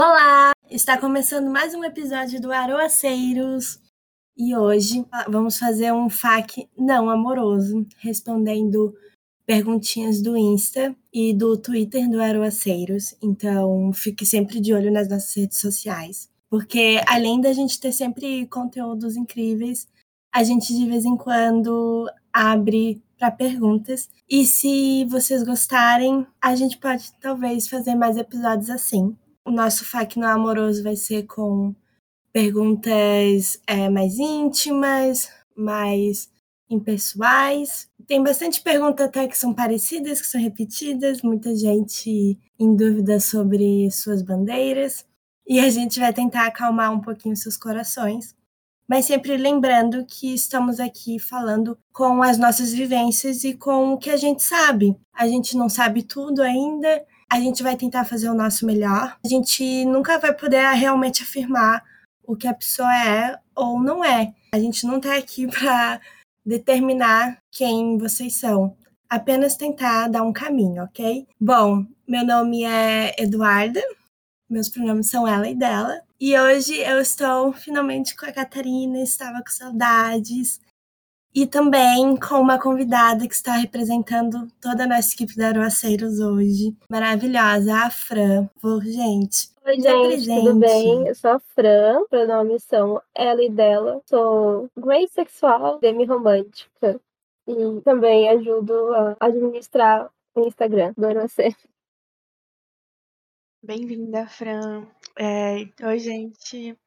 [0.00, 0.52] Olá!
[0.70, 3.80] Está começando mais um episódio do Aroaceiros
[4.36, 8.94] e hoje vamos fazer um FAQ não amoroso, respondendo
[9.44, 13.16] perguntinhas do Insta e do Twitter do Aroaceiros.
[13.20, 18.46] Então fique sempre de olho nas nossas redes sociais, porque além da gente ter sempre
[18.46, 19.88] conteúdos incríveis,
[20.32, 24.08] a gente de vez em quando abre para perguntas.
[24.30, 29.16] E se vocês gostarem, a gente pode talvez fazer mais episódios assim.
[29.48, 31.74] O nosso FAQ no amoroso vai ser com
[32.30, 36.28] perguntas é, mais íntimas, mais
[36.68, 37.88] impessoais.
[38.06, 43.90] Tem bastante perguntas até que são parecidas, que são repetidas, muita gente em dúvida sobre
[43.90, 45.06] suas bandeiras.
[45.46, 48.36] E a gente vai tentar acalmar um pouquinho seus corações,
[48.86, 54.10] mas sempre lembrando que estamos aqui falando com as nossas vivências e com o que
[54.10, 54.94] a gente sabe.
[55.10, 59.16] A gente não sabe tudo ainda, a gente vai tentar fazer o nosso melhor.
[59.24, 61.84] A gente nunca vai poder realmente afirmar
[62.26, 64.34] o que a pessoa é ou não é.
[64.52, 66.00] A gente não está aqui para
[66.44, 68.74] determinar quem vocês são.
[69.08, 71.26] Apenas tentar dar um caminho, ok?
[71.40, 73.82] Bom, meu nome é Eduarda,
[74.48, 76.00] meus pronomes são ela e dela.
[76.20, 80.60] E hoje eu estou finalmente com a Catarina, estava com saudades
[81.34, 86.76] e também com uma convidada que está representando toda a nossa equipe da Aroaceiros hoje.
[86.90, 88.48] Maravilhosa, a Fran.
[88.60, 89.50] Por gente.
[89.64, 91.06] Oi, gente, tudo bem?
[91.06, 94.00] Eu sou a Fran, pronomes são ela e dela.
[94.06, 97.00] Sou grey sexual, demi-romântica.
[97.46, 101.66] E também ajudo a administrar o Instagram do Aroaceiros.
[103.62, 104.86] Bem-vinda, Fran.
[105.18, 106.78] É, oi, gente.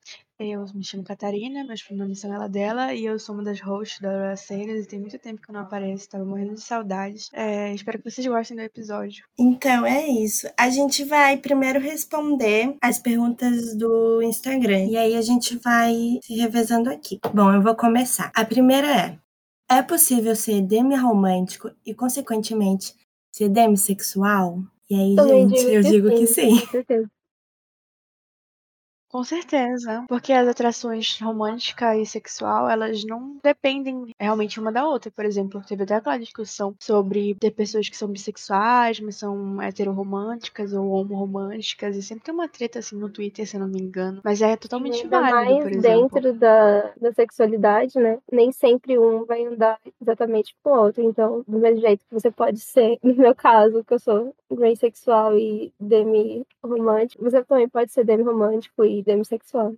[0.44, 4.00] Eu me chamo Catarina, meus pronomes são ela dela, e eu sou uma das hosts
[4.02, 7.30] da Aurora Seiras, e tem muito tempo que eu não apareço, tava morrendo de saudades.
[7.31, 9.23] É, espero que vocês gostem do episódio.
[9.38, 10.47] Então, é isso.
[10.58, 15.94] A gente vai primeiro responder as perguntas do Instagram, e aí a gente vai
[16.24, 17.19] se revezando aqui.
[17.31, 18.31] Bom, eu vou começar.
[18.35, 19.19] A primeira é:
[19.69, 22.96] é possível ser demi-romântico e, consequentemente,
[23.31, 24.57] ser demissexual?
[24.90, 26.59] E aí, Também gente, digo eu que digo sim, que sim.
[26.62, 27.12] Com certeza.
[29.12, 35.12] Com certeza, porque as atrações romântica e sexual, elas não dependem realmente uma da outra.
[35.12, 40.72] Por exemplo, teve até aquela discussão sobre ter pessoas que são bissexuais, mas são heteroromânticas
[40.72, 44.22] ou homoromânticas, e sempre tem uma treta assim no Twitter, se eu não me engano.
[44.24, 46.10] Mas é totalmente Ainda válido, mais por exemplo.
[46.10, 48.18] dentro da, da sexualidade, né?
[48.32, 51.04] Nem sempre um vai andar exatamente com o outro.
[51.04, 54.75] Então, do mesmo jeito que você pode ser, no meu caso, que eu sou gay
[54.75, 59.75] sexual e demi-romântico, você também pode ser demi-romântico e demissexual.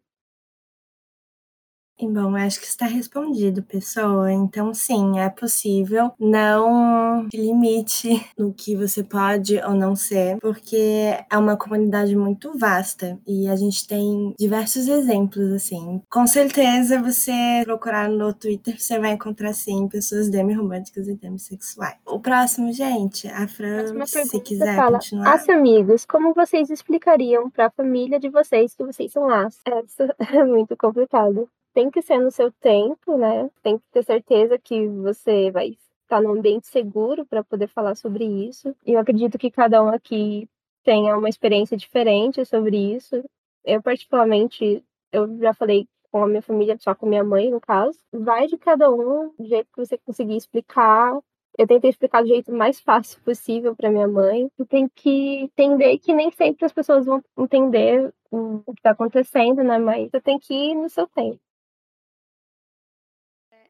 [1.99, 4.31] E bom, acho que está respondido, pessoa.
[4.31, 6.11] Então, sim, é possível.
[6.19, 13.19] Não limite no que você pode ou não ser, porque é uma comunidade muito vasta
[13.27, 16.01] e a gente tem diversos exemplos, assim.
[16.09, 21.95] Com certeza, você procurar no Twitter, você vai encontrar, sim, pessoas demi-românticas e demissexuais.
[22.05, 25.33] O próximo, gente, a Fran, se quiser fala, continuar.
[25.33, 29.59] As amigos, como vocês explicariam para a família de vocês que vocês são as?
[29.65, 31.47] Essa é muito complicado.
[31.73, 33.49] Tem que ser no seu tempo, né?
[33.63, 38.25] Tem que ter certeza que você vai estar num ambiente seguro para poder falar sobre
[38.25, 38.75] isso.
[38.85, 40.47] E eu acredito que cada um aqui
[40.83, 43.23] tenha uma experiência diferente sobre isso.
[43.65, 47.97] Eu, particularmente, eu já falei com a minha família, só com minha mãe, no caso.
[48.11, 51.17] Vai de cada um, do jeito que você conseguir explicar.
[51.57, 54.47] Eu tentei explicar do jeito mais fácil possível para minha mãe.
[54.57, 59.63] Tu tem que entender que nem sempre as pessoas vão entender o que está acontecendo,
[59.63, 59.79] né?
[59.79, 61.39] Mas você tem que ir no seu tempo.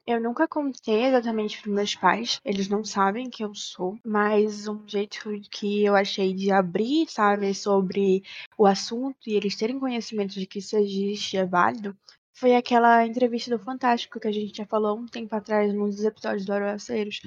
[0.08, 4.86] Eu nunca contei exatamente para meus pais, eles não sabem que eu sou, mas um
[4.88, 8.22] jeito que eu achei de abrir, sabe, sobre
[8.58, 11.98] o assunto e eles terem conhecimento de que isso existe é válido,
[12.34, 16.04] foi aquela entrevista do Fantástico que a gente já falou um tempo atrás, num dos
[16.04, 17.22] episódios do Aroaceiros,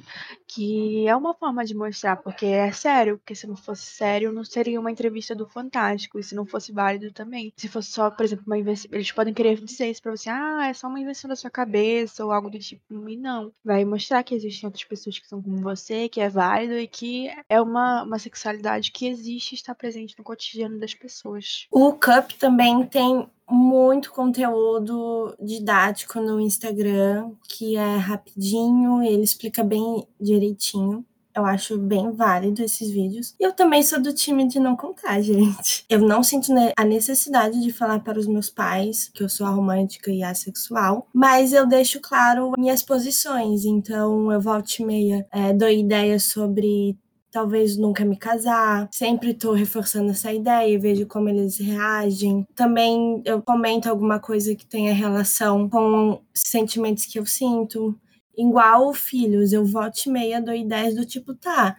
[0.47, 4.45] que é uma forma de mostrar, porque é sério, porque se não fosse sério, não
[4.45, 7.53] seria uma entrevista do Fantástico, e se não fosse válido também.
[7.57, 10.67] Se fosse só, por exemplo, uma invenção, eles podem querer dizer isso pra você, ah,
[10.69, 13.53] é só uma invenção da sua cabeça, ou algo do tipo, e não.
[13.65, 17.31] Vai mostrar que existem outras pessoas que são como você, que é válido, e que
[17.49, 21.67] é uma, uma sexualidade que existe e está presente no cotidiano das pessoas.
[21.71, 30.07] O Cup também tem muito conteúdo didático no Instagram, que é rapidinho, ele explica bem
[30.21, 31.05] direitinho.
[31.35, 33.35] Eu acho bem válido esses vídeos.
[33.39, 35.85] E eu também sou do time de não contar, gente.
[35.87, 40.11] Eu não sinto a necessidade de falar para os meus pais que eu sou romântica
[40.11, 43.67] e assexual, mas eu deixo claro minhas posições.
[43.67, 46.97] Então, eu volto e meia, é, dou ideias sobre
[47.31, 48.89] talvez nunca me casar.
[48.93, 52.47] Sempre tô reforçando essa ideia e vejo como eles reagem.
[52.55, 57.99] Também eu comento alguma coisa que tenha relação com sentimentos que eu sinto.
[58.37, 61.77] Igual filhos, eu volto e meia dou ideias do tipo, tá,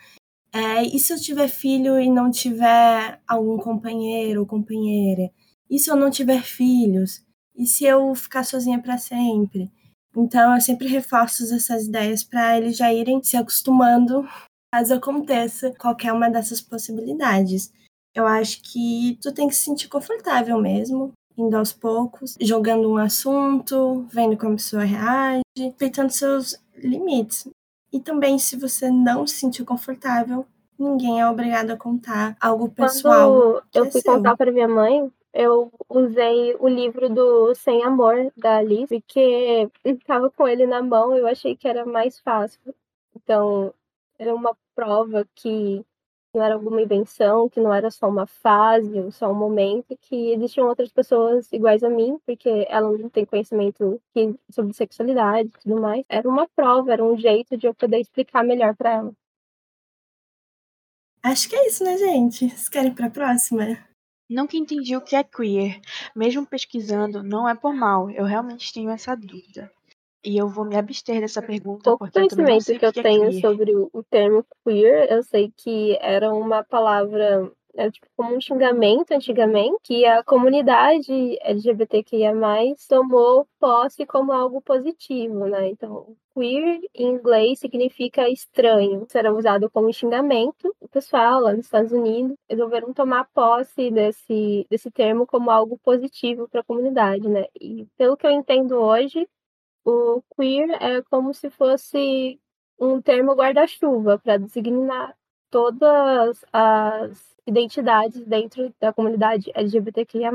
[0.53, 5.29] é, e se eu tiver filho e não tiver algum companheiro ou companheira?
[5.69, 7.21] E se eu não tiver filhos?
[7.55, 9.71] E se eu ficar sozinha para sempre?
[10.15, 14.27] Então, eu sempre reforço essas ideias para eles já irem se acostumando
[14.73, 17.71] caso aconteça qualquer uma dessas possibilidades.
[18.13, 22.97] Eu acho que tu tem que se sentir confortável mesmo, indo aos poucos, jogando um
[22.97, 27.47] assunto, vendo como a pessoa reage, respeitando seus limites.
[27.93, 30.45] E também, se você não se sentir confortável,
[30.77, 33.31] ninguém é obrigado a contar algo pessoal.
[33.31, 34.13] Quando eu é fui seu.
[34.13, 40.29] contar para minha mãe, eu usei o livro do Sem Amor, da Alice, porque estava
[40.31, 42.59] com ele na mão eu achei que era mais fácil.
[43.15, 43.73] Então,
[44.19, 45.85] era uma prova que
[46.33, 50.31] não era alguma invenção, que não era só uma fase ou só um momento, que
[50.33, 53.99] existiam outras pessoas iguais a mim, porque ela não tem conhecimento
[54.51, 56.05] sobre sexualidade e tudo mais.
[56.07, 59.13] Era uma prova, era um jeito de eu poder explicar melhor para ela.
[61.23, 62.49] Acho que é isso, né, gente?
[62.49, 63.65] Vocês querem para a próxima?
[64.29, 65.81] Nunca entendi o que é queer.
[66.15, 68.09] Mesmo pesquisando, não é por mal.
[68.11, 69.71] Eu realmente tenho essa dúvida.
[70.23, 72.85] E eu vou me abster dessa pergunta pouco porque eu não conhecimento sei o que
[72.85, 73.41] eu que é tenho queer.
[73.41, 78.41] sobre o, o termo queer, eu sei que era uma palavra, era tipo como um
[78.41, 82.33] xingamento antigamente, que a comunidade LGBTQIA+,
[82.89, 85.69] tomou posse como algo positivo, né?
[85.69, 89.05] Então, queer em inglês significa estranho.
[89.07, 90.75] Isso era usado como xingamento.
[90.79, 96.47] O pessoal lá nos Estados Unidos resolveram tomar posse desse, desse termo como algo positivo
[96.47, 97.45] para a comunidade, né?
[97.59, 99.27] E pelo que eu entendo hoje,
[99.87, 102.37] o queer é como se fosse
[102.77, 105.15] um termo guarda-chuva para designar
[105.49, 110.29] todas as identidades dentro da comunidade LGBTQIA+.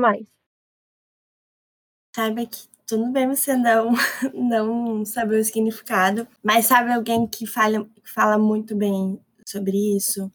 [2.15, 3.91] Saiba que tudo bem você não,
[4.33, 10.31] não saber o significado, mas sabe alguém que fala, que fala muito bem sobre isso?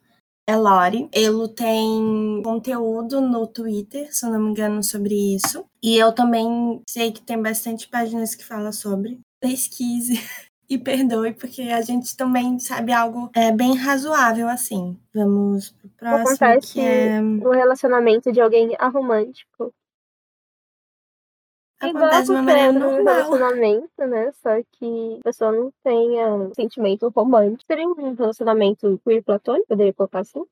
[0.48, 1.10] É Lori.
[1.12, 5.66] Ele tem conteúdo no Twitter, se eu não me engano, sobre isso.
[5.82, 9.20] E eu também sei que tem bastante páginas que falam sobre.
[9.38, 10.14] Pesquise
[10.66, 14.98] e perdoe, porque a gente também sabe algo é, bem razoável assim.
[15.14, 17.20] Vamos pro próximo, Acontece que é...
[17.20, 19.70] no relacionamento de alguém aromântico.
[21.82, 23.04] Igual Acontece de uma maneira normal.
[23.04, 24.32] relacionamento, né?
[24.32, 27.64] Só que a pessoa não tenha um sentimento romântico.
[27.66, 30.44] Seria um relacionamento queer platônico, poderia colocar assim?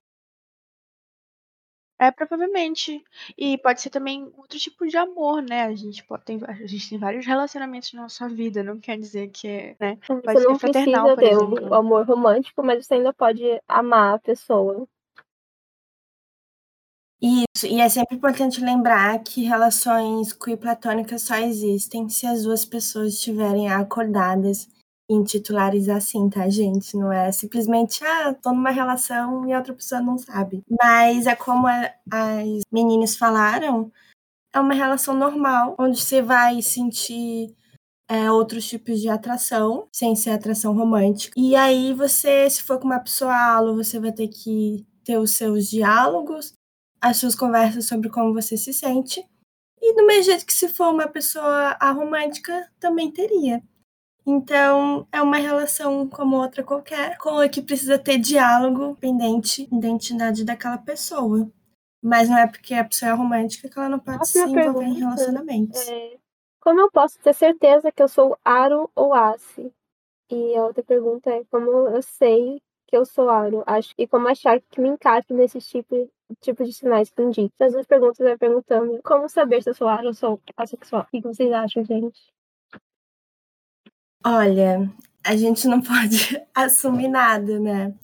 [1.99, 3.03] É, provavelmente.
[3.39, 5.63] E pode ser também outro tipo de amor, né?
[5.65, 9.29] A gente, pode, tem, a gente tem vários relacionamentos na nossa vida, não quer dizer
[9.31, 9.99] que é, né?
[10.07, 11.71] Pode Você ser não fraternal, precisa por ter exemplo.
[11.71, 14.87] o amor romântico, mas você ainda pode amar a pessoa.
[17.21, 22.65] Isso, e é sempre importante lembrar que relações queer platônicas só existem se as duas
[22.65, 24.69] pessoas estiverem acordadas
[25.09, 26.95] em titulares assim, tá, gente?
[26.97, 30.63] Não é simplesmente, ah, tô numa relação e a outra pessoa não sabe.
[30.83, 33.91] Mas é como a- as meninas falaram,
[34.55, 37.55] é uma relação normal, onde você vai sentir
[38.09, 41.35] é, outros tipos de atração, sem ser atração romântica.
[41.39, 45.33] E aí você, se for com uma pessoa alo, você vai ter que ter os
[45.37, 46.53] seus diálogos,
[47.09, 49.25] as suas conversas sobre como você se sente.
[49.81, 53.63] E do mesmo jeito que se for uma pessoa aromântica, também teria.
[54.27, 59.77] Então, é uma relação como outra qualquer, com a que precisa ter diálogo pendente da
[59.77, 61.49] identidade daquela pessoa.
[62.03, 64.95] Mas não é porque a pessoa é romântica que ela não pode se envolver em
[64.95, 65.87] relacionamentos.
[65.89, 66.17] É,
[66.61, 69.73] como eu posso ter certeza que eu sou aro ou ace?
[70.29, 73.63] E a outra pergunta é como eu sei que eu sou aro?
[73.65, 76.11] Acho, e como achar que me encaixe nesse tipo,
[76.41, 77.53] tipo de sinais que indico.
[77.61, 81.03] As duas perguntas vai perguntando como saber se eu sou ou sou assexual.
[81.03, 82.21] O que vocês acham, gente?
[84.25, 84.91] Olha,
[85.25, 87.95] a gente não pode assumir nada, né?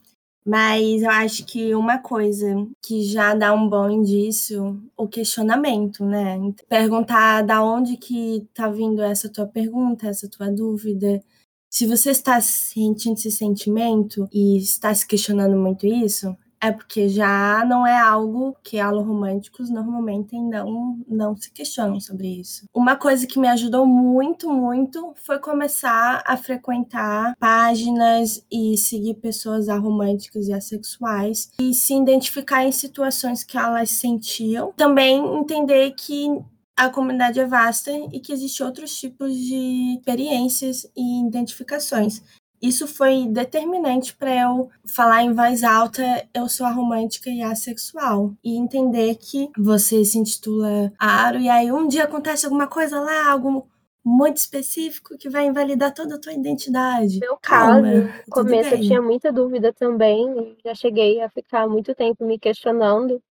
[0.44, 2.46] Mas eu acho que uma coisa
[2.84, 6.36] que já dá um bom indício, o questionamento, né?
[6.68, 11.22] Perguntar da onde que tá vindo essa tua pergunta, essa tua dúvida.
[11.70, 17.64] Se você está sentindo esse sentimento e está se questionando muito isso, é porque já
[17.66, 22.66] não é algo que aloromânticos normalmente não, não se questionam sobre isso.
[22.72, 29.68] Uma coisa que me ajudou muito, muito foi começar a frequentar páginas e seguir pessoas
[29.68, 34.72] aromânticas e assexuais e se identificar em situações que elas sentiam.
[34.76, 36.28] Também entender que
[36.76, 42.22] a comunidade é vasta e que existem outros tipos de experiências e identificações.
[42.62, 46.02] Isso foi determinante para eu falar em voz alta
[46.32, 51.72] eu sou a romântica e assexual e entender que você se intitula Aro e aí
[51.72, 53.66] um dia acontece alguma coisa lá, algo
[54.04, 57.20] muito específico que vai invalidar toda a tua identidade.
[57.20, 61.94] Meu Calma, caso, no começo eu tinha muita dúvida também, já cheguei a ficar muito
[61.94, 63.22] tempo me questionando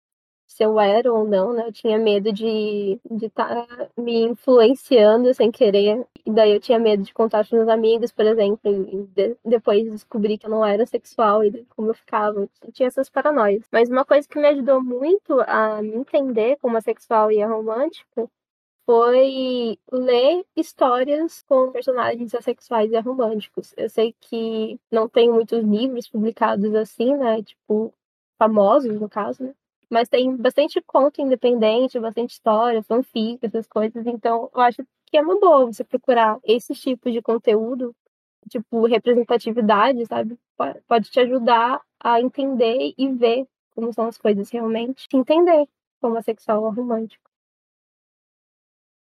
[0.51, 1.67] se eu era ou não, né?
[1.67, 6.05] Eu tinha medo de estar tá me influenciando sem querer.
[6.25, 9.89] E daí eu tinha medo de contar para meus amigos, por exemplo, e de, depois
[9.89, 12.41] descobri que eu não era sexual e como eu ficava.
[12.41, 13.65] Eu tinha essas paranoias.
[13.71, 18.29] Mas uma coisa que me ajudou muito a me entender como assexual e romântico
[18.85, 23.73] foi ler histórias com personagens assexuais e românticos.
[23.77, 27.41] Eu sei que não tem muitos livros publicados assim, né?
[27.43, 27.93] Tipo,
[28.37, 29.53] famosos, no caso, né?
[29.91, 34.07] Mas tem bastante conto independente, bastante história, fanfic, essas coisas.
[34.07, 37.93] Então, eu acho que é uma boa você procurar esse tipo de conteúdo,
[38.49, 40.39] tipo, representatividade, sabe?
[40.87, 43.45] Pode te ajudar a entender e ver
[43.75, 45.07] como são as coisas realmente.
[45.13, 45.67] Entender
[45.99, 47.29] como é sexual ou romântico.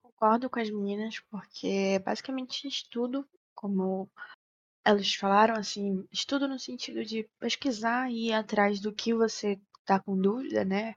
[0.04, 4.08] Concordo com as meninas, porque basicamente estudo, como
[4.86, 10.00] elas falaram, assim, estudo no sentido de pesquisar e ir atrás do que você tá
[10.00, 10.96] com dúvida, né?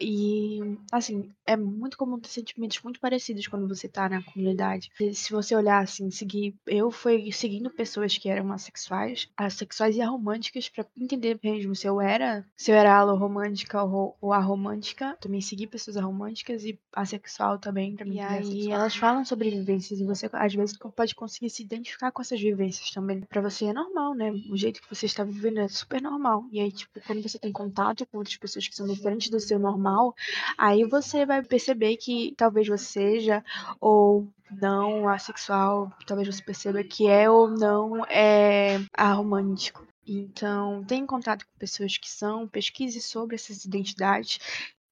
[0.00, 0.60] E,
[0.92, 4.90] assim, é muito comum ter sentimentos muito parecidos quando você tá na comunidade.
[5.12, 6.54] Se você olhar, assim, seguir.
[6.66, 12.00] Eu fui seguindo pessoas que eram assexuais, assexuais e aromânticas, pra entender mesmo se eu
[12.00, 12.44] era.
[12.56, 15.16] Se eu era aloromântica ou, ou aromântica.
[15.20, 18.16] Também segui pessoas aromânticas e assexual também, pra mim.
[18.16, 22.22] E aí elas falam sobre vivências e você, às vezes, pode conseguir se identificar com
[22.22, 23.20] essas vivências também.
[23.22, 24.30] Pra você é normal, né?
[24.50, 26.44] O jeito que você está vivendo é super normal.
[26.52, 29.58] E aí, tipo, quando você tem contato com outras pessoas que são diferentes do seu
[29.58, 30.14] normal,
[30.56, 33.44] aí você vai perceber que talvez você seja
[33.80, 34.28] ou
[34.60, 39.86] não assexual, talvez você perceba que é ou não é aromântico.
[40.06, 44.38] Então, tenha contato com pessoas que são, pesquise sobre essas identidades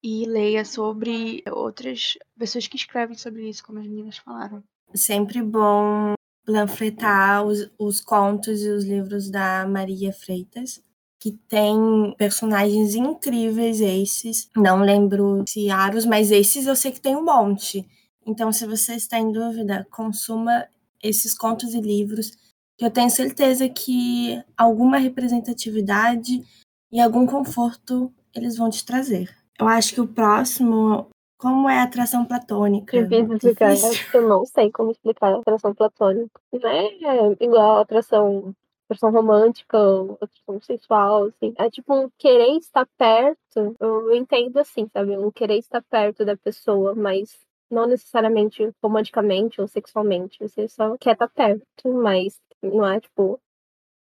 [0.03, 4.63] e leia sobre outras pessoas que escrevem sobre isso, como as meninas falaram.
[4.93, 6.13] Sempre bom
[6.45, 10.81] panfletar os, os contos e os livros da Maria Freitas
[11.19, 11.75] que tem
[12.17, 14.49] personagens incríveis esses.
[14.55, 17.85] Não lembro se Aros, mas esses eu sei que tem um monte.
[18.25, 20.67] Então, se você está em dúvida, consuma
[21.01, 22.31] esses contos e livros,
[22.77, 26.43] que eu tenho certeza que alguma representatividade
[26.91, 29.35] e algum conforto eles vão te trazer.
[29.59, 31.07] Eu acho que o próximo,
[31.39, 33.01] como é a atração platônica?
[33.01, 33.73] Difícil explicar,
[34.13, 36.39] eu não sei como explicar a atração platônica.
[36.53, 38.53] Não é igual a atração
[38.89, 39.77] versão romântica,
[40.19, 41.53] versão sensual, assim.
[41.57, 43.75] É tipo um querer estar perto.
[43.79, 45.17] Eu entendo assim, sabe?
[45.17, 47.39] Um querer estar perto da pessoa, mas
[47.69, 50.37] não necessariamente romanticamente ou sexualmente.
[50.39, 53.39] Você só quer estar perto, mas não é tipo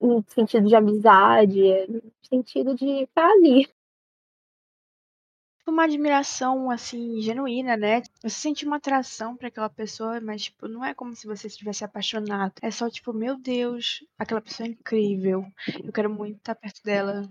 [0.00, 3.68] no sentido de amizade, é no sentido de estar ali
[5.66, 8.02] uma admiração, assim, genuína, né?
[8.22, 11.84] Você sente uma atração para aquela pessoa, mas, tipo, não é como se você estivesse
[11.84, 12.52] apaixonado.
[12.62, 15.44] É só, tipo, meu Deus, aquela pessoa é incrível.
[15.84, 17.28] Eu quero muito estar perto dela.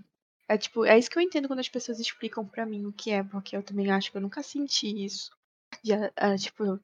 [0.48, 3.12] É, tipo, é isso que eu entendo quando as pessoas explicam para mim o que
[3.12, 5.30] é, porque eu também acho que eu nunca senti isso.
[5.84, 6.80] De, uh, tipo.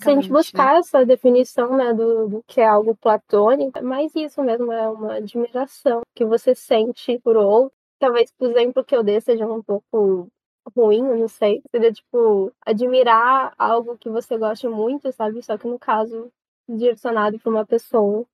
[0.00, 0.78] Se a gente buscar né?
[0.78, 6.00] essa definição, né, do, do, que é algo platônico, mas isso mesmo é uma admiração
[6.14, 7.76] que você sente por outro.
[7.98, 10.30] Talvez, por exemplo, que eu dei seja um pouco
[10.76, 11.62] ruim, não sei.
[11.70, 15.42] Seria, tipo, admirar algo que você gosta muito, sabe?
[15.42, 16.30] Só que no caso,
[16.68, 18.26] direcionado para uma pessoa.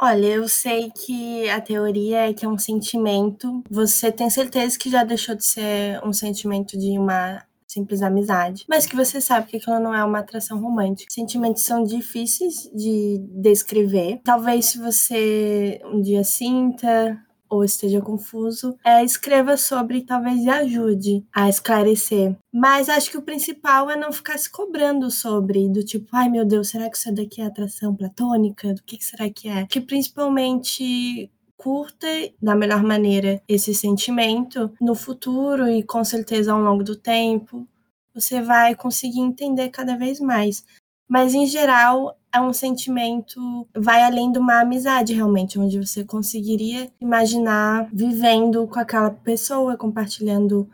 [0.00, 3.62] Olha, eu sei que a teoria é que é um sentimento.
[3.70, 8.86] Você tem certeza que já deixou de ser um sentimento de uma simples amizade, mas
[8.86, 11.10] que você sabe que aquilo não é uma atração romântica.
[11.10, 14.20] Sentimentos são difíceis de descrever.
[14.22, 17.18] Talvez se você um dia sinta
[17.52, 22.34] ou esteja confuso, é, escreva sobre e talvez ajude a esclarecer.
[22.50, 26.46] Mas acho que o principal é não ficar se cobrando sobre, do tipo, ai meu
[26.46, 28.72] Deus, será que isso daqui é atração platônica?
[28.72, 29.66] Do que, que será que é?
[29.66, 32.06] Que principalmente curta
[32.40, 37.68] da melhor maneira esse sentimento no futuro e com certeza ao longo do tempo
[38.14, 40.64] você vai conseguir entender cada vez mais.
[41.06, 46.90] Mas em geral, é um sentimento vai além de uma amizade realmente, onde você conseguiria
[47.00, 50.68] imaginar vivendo com aquela pessoa, compartilhando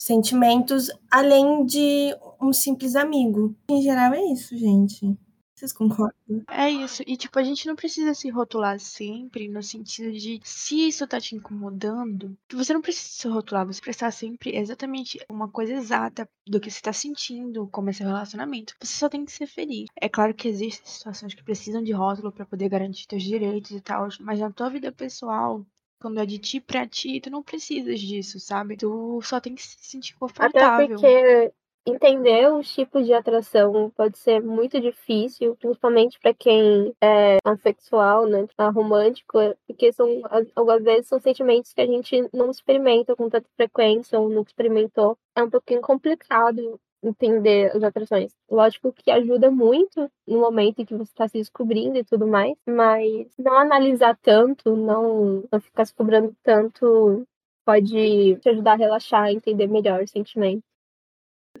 [0.00, 3.54] sentimentos, além de um simples amigo.
[3.68, 5.16] Em geral é isso, gente.
[5.62, 6.42] Vocês concordam?
[6.50, 7.04] É isso.
[7.06, 11.20] E, tipo, a gente não precisa se rotular sempre no sentido de se isso tá
[11.20, 16.58] te incomodando, você não precisa se rotular, você precisa sempre exatamente uma coisa exata do
[16.58, 18.74] que você tá sentindo, como é seu relacionamento.
[18.80, 19.86] Você só tem que ser feliz.
[19.94, 23.80] É claro que existem situações que precisam de rótulo para poder garantir teus direitos e
[23.80, 25.64] tal, mas na tua vida pessoal,
[26.00, 28.76] quando é de ti pra ti, tu não precisas disso, sabe?
[28.76, 30.66] Tu só tem que se sentir confortável.
[30.66, 31.52] Até porque
[31.86, 38.46] entender os tipos de atração pode ser muito difícil, principalmente para quem é assexual, né,
[38.56, 40.06] tá romântico, porque são
[40.54, 45.16] algumas vezes são sentimentos que a gente não experimenta com tanta frequência ou não experimentou.
[45.36, 48.32] É um pouquinho complicado entender as atrações.
[48.48, 52.56] Lógico que ajuda muito no momento em que você está se descobrindo e tudo mais,
[52.66, 57.26] mas não analisar tanto, não, não ficar se cobrando tanto,
[57.64, 60.71] pode te ajudar a relaxar, entender melhor os sentimentos.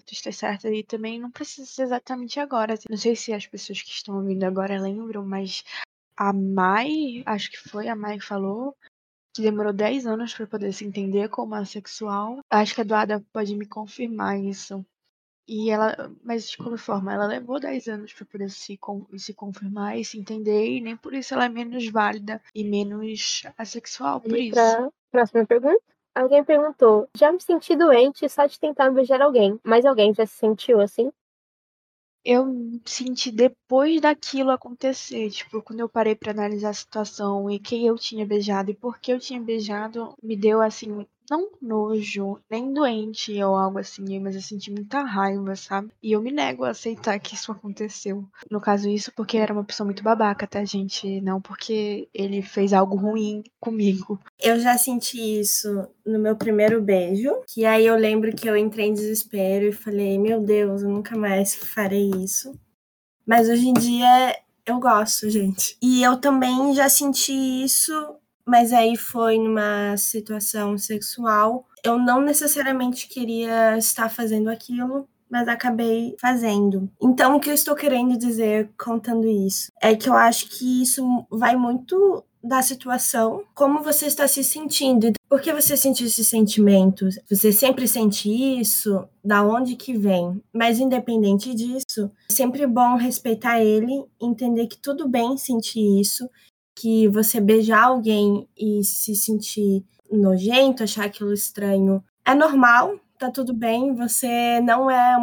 [0.06, 2.74] Tu está certa e também não precisa ser exatamente agora.
[2.88, 5.64] Não sei se as pessoas que estão ouvindo agora lembram, mas
[6.16, 8.74] a Mai, acho que foi a Mai que falou,
[9.34, 12.40] que demorou 10 anos para poder se entender como assexual.
[12.50, 14.84] Acho que a Eduarda pode me confirmar isso.
[15.46, 18.78] E ela, mas de qualquer forma, ela levou 10 anos para poder se,
[19.18, 23.42] se confirmar e se entender, e nem por isso ela é menos válida e menos
[23.58, 24.54] assexual, por E isso.
[24.54, 25.82] pra próxima pergunta.
[26.14, 30.34] Alguém perguntou: Já me senti doente só de tentar beijar alguém, mas alguém já se
[30.34, 31.10] sentiu assim?
[32.24, 32.46] Eu
[32.84, 37.96] senti depois daquilo acontecer, tipo, quando eu parei pra analisar a situação e quem eu
[37.96, 43.42] tinha beijado e por que eu tinha beijado, me deu assim, não nojo, nem doente
[43.42, 45.90] ou algo assim, mas eu senti muita raiva, sabe?
[46.02, 48.22] E eu me nego a aceitar que isso aconteceu.
[48.50, 51.22] No caso, isso porque era uma pessoa muito babaca, tá, gente?
[51.22, 54.20] Não porque ele fez algo ruim comigo.
[54.38, 58.88] Eu já senti isso no meu primeiro beijo, que aí eu lembro que eu entrei
[58.88, 62.52] em desespero e falei, meu Deus, eu nunca mais farei isso.
[63.26, 64.36] Mas hoje em dia
[64.66, 65.78] eu gosto, gente.
[65.80, 67.32] E eu também já senti
[67.64, 71.66] isso, mas aí foi numa situação sexual.
[71.84, 76.90] Eu não necessariamente queria estar fazendo aquilo, mas acabei fazendo.
[77.02, 81.26] Então, o que eu estou querendo dizer contando isso é que eu acho que isso
[81.30, 85.12] vai muito da situação, como você está se sentindo.
[85.28, 87.18] Por que você sente esses sentimentos?
[87.30, 89.06] Você sempre sente isso?
[89.24, 90.42] Da onde que vem?
[90.52, 96.28] Mas independente disso, é sempre bom respeitar ele, entender que tudo bem sentir isso,
[96.74, 103.54] que você beijar alguém e se sentir nojento, achar aquilo estranho, é normal, tá tudo
[103.54, 105.16] bem, você não é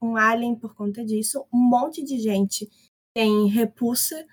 [0.00, 1.44] um, alien por conta disso.
[1.52, 2.68] Um monte de gente
[3.14, 4.24] tem repulsa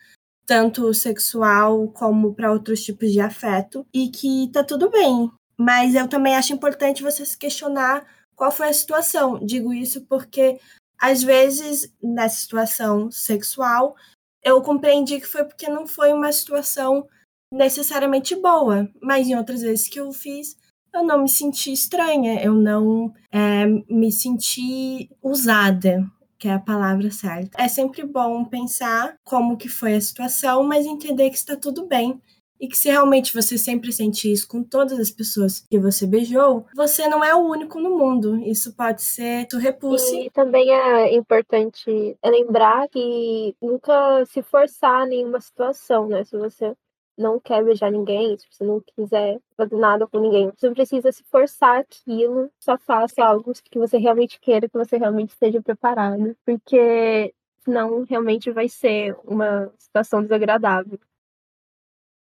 [0.45, 5.32] tanto sexual como para outros tipos de afeto, e que tá tudo bem.
[5.55, 8.03] Mas eu também acho importante você se questionar
[8.36, 9.38] qual foi a situação.
[9.45, 10.60] Digo isso porque,
[10.99, 13.95] às vezes, nessa situação sexual,
[14.43, 17.08] eu compreendi que foi porque não foi uma situação
[17.52, 20.56] necessariamente boa, mas em outras vezes que eu fiz,
[20.93, 26.06] eu não me senti estranha, eu não é, me senti usada,
[26.38, 27.62] que é a palavra certa.
[27.62, 32.21] É sempre bom pensar como que foi a situação, mas entender que está tudo bem.
[32.59, 36.65] E que se realmente você sempre sente isso com todas as pessoas que você beijou,
[36.75, 38.35] você não é o único no mundo.
[38.43, 40.25] Isso pode ser tu repulse.
[40.25, 46.23] E também é importante lembrar que nunca se forçar nenhuma situação, né?
[46.25, 46.73] Se você
[47.17, 51.11] não quer beijar ninguém, se você não quiser fazer nada com ninguém, você não precisa
[51.11, 56.35] se forçar aquilo, só faça algo que você realmente queira, que você realmente esteja preparado,
[56.45, 60.97] porque senão realmente vai ser uma situação desagradável.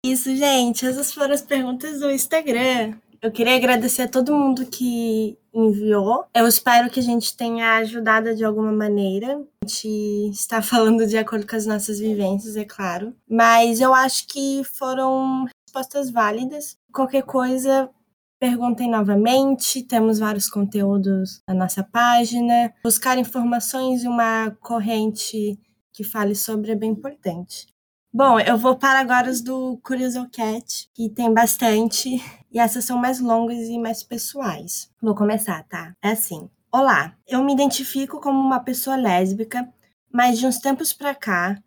[0.04, 0.86] Isso, gente.
[0.86, 2.98] Essas foram as perguntas do Instagram.
[3.22, 6.26] Eu queria agradecer a todo mundo que enviou.
[6.34, 9.40] Eu espero que a gente tenha ajudado de alguma maneira.
[9.64, 13.16] A gente está falando de acordo com as nossas vivências, é claro.
[13.30, 16.78] Mas eu acho que foram respostas válidas.
[16.92, 17.92] Qualquer coisa,
[18.40, 19.84] perguntem novamente.
[19.84, 22.74] Temos vários conteúdos na nossa página.
[22.84, 25.60] Buscar informações e uma corrente
[25.94, 27.71] que fale sobre é bem importante.
[28.14, 32.22] Bom, eu vou para agora os do Curiosal Cat, que tem bastante,
[32.52, 34.90] e essas são mais longas e mais pessoais.
[35.02, 35.96] Vou começar, tá?
[36.02, 36.50] É assim.
[36.70, 39.66] Olá, eu me identifico como uma pessoa lésbica,
[40.12, 41.58] mas de uns tempos pra cá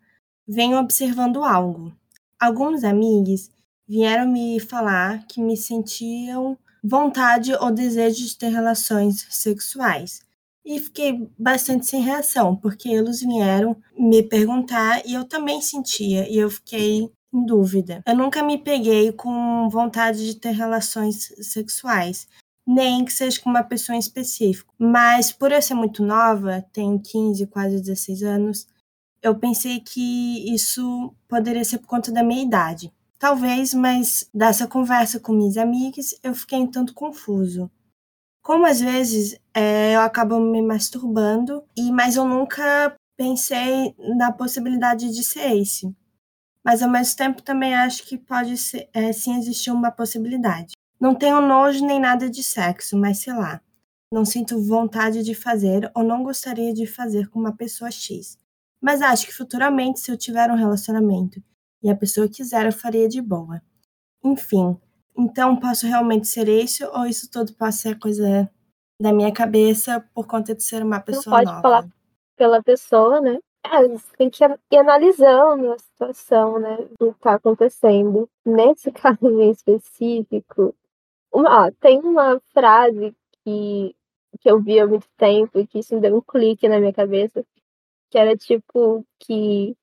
[0.47, 1.91] venho observando algo.
[2.39, 3.49] Alguns amigos
[3.87, 10.21] vieram me falar que me sentiam vontade ou desejo de ter relações sexuais
[10.65, 16.37] e fiquei bastante sem reação, porque eles vieram me perguntar e eu também sentia, e
[16.37, 18.01] eu fiquei em dúvida.
[18.05, 22.27] Eu nunca me peguei com vontade de ter relações sexuais,
[22.65, 24.73] nem que seja com uma pessoa em específico.
[24.79, 28.67] Mas por eu ser muito nova, tenho 15, quase 16 anos,
[29.21, 32.91] eu pensei que isso poderia ser por conta da minha idade.
[33.19, 37.69] Talvez, mas dessa conversa com minhas amigas eu fiquei um tanto confuso.
[38.45, 45.09] Como às vezes é, eu acabo me masturbando, e mas eu nunca pensei na possibilidade
[45.11, 45.91] de ser esse.
[46.63, 50.73] Mas ao mesmo tempo também acho que pode ser, é, sim existir uma possibilidade.
[51.01, 53.59] Não tenho nojo nem nada de sexo, mas sei lá.
[54.13, 58.37] Não sinto vontade de fazer ou não gostaria de fazer com uma pessoa X.
[58.79, 61.41] Mas acho que futuramente, se eu tiver um relacionamento
[61.81, 63.59] e a pessoa quiser, eu faria de boa.
[64.23, 64.77] Enfim,
[65.17, 68.49] então posso realmente ser isso ou isso tudo pode ser coisa
[69.01, 71.61] da minha cabeça por conta de ser uma pessoa Não pode nova?
[71.61, 71.89] falar
[72.37, 73.39] pela pessoa, né?
[73.65, 76.77] É, você tem que ir analisando a situação, né?
[76.99, 78.29] Do que está acontecendo.
[78.45, 80.75] Nesse caso em específico,
[81.33, 83.95] uma, ó, tem uma frase que,
[84.39, 86.93] que eu vi há muito tempo e que isso me deu um clique na minha
[86.93, 87.43] cabeça,
[88.09, 89.75] que era tipo que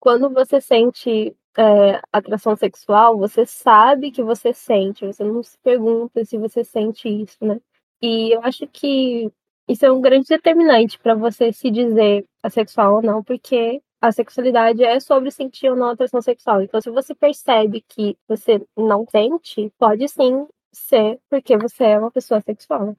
[0.00, 6.24] quando você sente é, atração sexual, você sabe que você sente, você não se pergunta
[6.24, 7.60] se você sente isso, né?
[8.00, 9.30] E eu acho que
[9.68, 14.84] isso é um grande determinante para você se dizer assexual ou não, porque a sexualidade
[14.84, 16.62] é sobre sentir ou não atração sexual.
[16.62, 22.10] Então, se você percebe que você não sente, pode sim ser porque você é uma
[22.10, 22.96] pessoa sexual.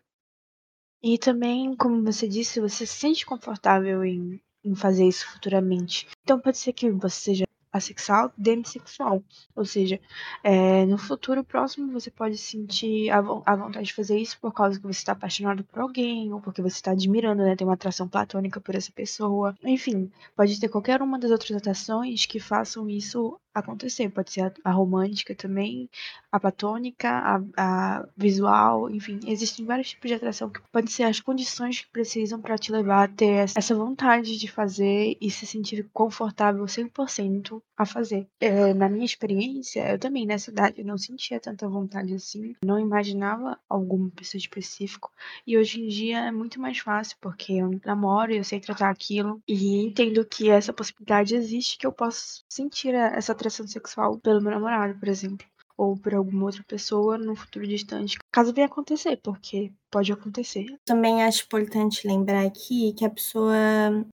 [1.02, 6.08] E também, como você disse, você se sente confortável em, em fazer isso futuramente.
[6.24, 9.24] Então pode ser que você seja assexual, demissexual.
[9.56, 10.00] Ou seja,
[10.44, 14.80] é, no futuro próximo você pode sentir a, a, vontade de fazer isso por causa
[14.80, 17.56] que você está apaixonado por alguém, ou porque você está admirando, né?
[17.56, 19.56] Tem uma atração platônica por essa pessoa.
[19.64, 24.10] Enfim, pode ter qualquer uma das outras atrações que façam isso acontecer.
[24.10, 25.90] Pode ser a, a romântica também,
[26.32, 31.20] a platônica, a, a, visual, enfim, existem vários tipos de atração que podem ser as
[31.20, 35.88] condições que precisam para te levar a ter essa vontade de fazer e se sentir
[35.94, 38.28] confortável 100% a fazer.
[38.40, 43.58] É, na minha experiência, eu também nessa idade não sentia tanta vontade assim, não imaginava
[43.70, 45.12] alguma pessoa específico
[45.48, 48.90] e hoje em dia é muito mais fácil porque eu namoro e eu sei tratar
[48.90, 54.42] aquilo e entendo que essa possibilidade existe que eu posso sentir essa atração sexual pelo
[54.42, 55.46] meu namorado, por exemplo
[55.80, 60.66] ou por alguma outra pessoa no futuro distante, caso venha acontecer, porque pode acontecer.
[60.84, 63.56] Também acho importante lembrar aqui que a pessoa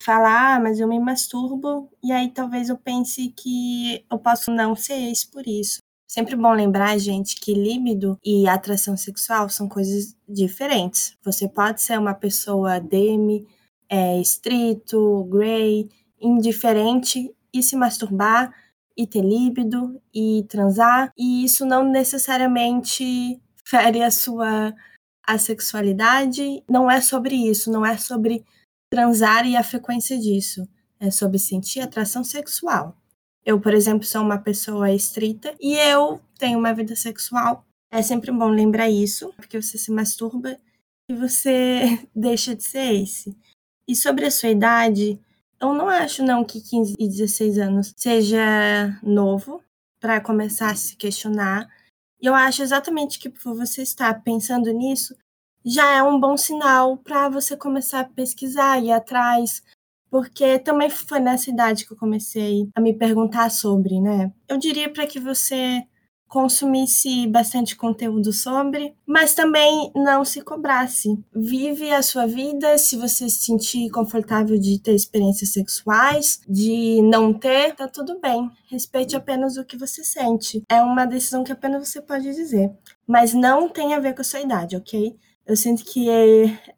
[0.01, 4.77] fala, ah, mas eu me masturbo, e aí talvez eu pense que eu posso não
[4.77, 5.79] ser esse por isso.
[6.07, 11.17] Sempre bom lembrar, gente, que líbido e atração sexual são coisas diferentes.
[11.25, 13.45] Você pode ser uma pessoa demi,
[13.91, 15.89] é, estrito, grey,
[16.21, 18.55] indiferente e se masturbar
[18.97, 24.75] e ter líbido e transar, e isso não necessariamente fere a sua
[25.27, 26.63] assexualidade.
[26.69, 28.45] Não é sobre isso, não é sobre
[28.91, 30.67] transar e a frequência disso.
[30.99, 32.97] É sobre sentir atração sexual.
[33.45, 37.65] Eu, por exemplo, sou uma pessoa estrita e eu tenho uma vida sexual.
[37.93, 40.59] É sempre bom lembrar isso, porque você se masturba
[41.09, 43.37] e você deixa de ser esse.
[43.89, 45.21] E sobre a sua idade,
[45.61, 49.63] eu não acho não que 15 e 16 anos seja novo
[50.01, 51.69] para começar a se questionar.
[52.21, 55.15] E eu acho exatamente que por você estar pensando nisso,
[55.65, 59.63] já é um bom sinal para você começar a pesquisar e atrás,
[60.11, 64.33] porque também foi nessa idade que eu comecei a me perguntar sobre, né?
[64.49, 65.85] Eu diria para que você
[66.29, 71.19] consumisse bastante conteúdo sobre, mas também não se cobrasse.
[71.35, 77.33] Vive a sua vida, se você se sentir confortável de ter experiências sexuais, de não
[77.33, 78.51] ter, tá tudo bem.
[78.69, 80.63] Respeite apenas o que você sente.
[80.69, 82.73] É uma decisão que apenas você pode dizer,
[83.07, 85.17] mas não tem a ver com a sua idade, ok?
[85.47, 86.09] Eu sinto que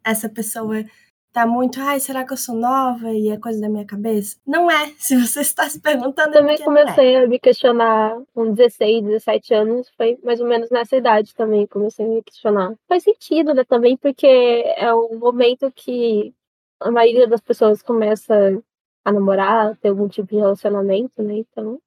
[0.03, 0.85] essa pessoa
[1.31, 4.37] tá muito, ai, será que eu sou nova e é coisa da minha cabeça?
[4.45, 4.93] Não é.
[4.97, 6.33] Se você está se perguntando.
[6.33, 7.23] Também é comecei é.
[7.23, 12.05] a me questionar com 16, 17 anos, foi mais ou menos nessa idade também, comecei
[12.05, 12.73] a me questionar.
[12.87, 16.33] Faz sentido, né, também, porque é um momento que
[16.79, 18.61] a maioria das pessoas começa
[19.05, 21.79] a namorar, ter algum tipo de relacionamento, né, então...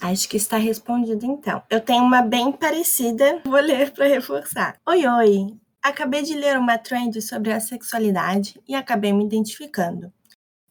[0.00, 1.62] Acho que está respondido então.
[1.68, 4.80] Eu tenho uma bem parecida, vou ler para reforçar.
[4.86, 10.12] Oi, oi, Acabei de ler uma trend sobre a sexualidade e acabei me identificando.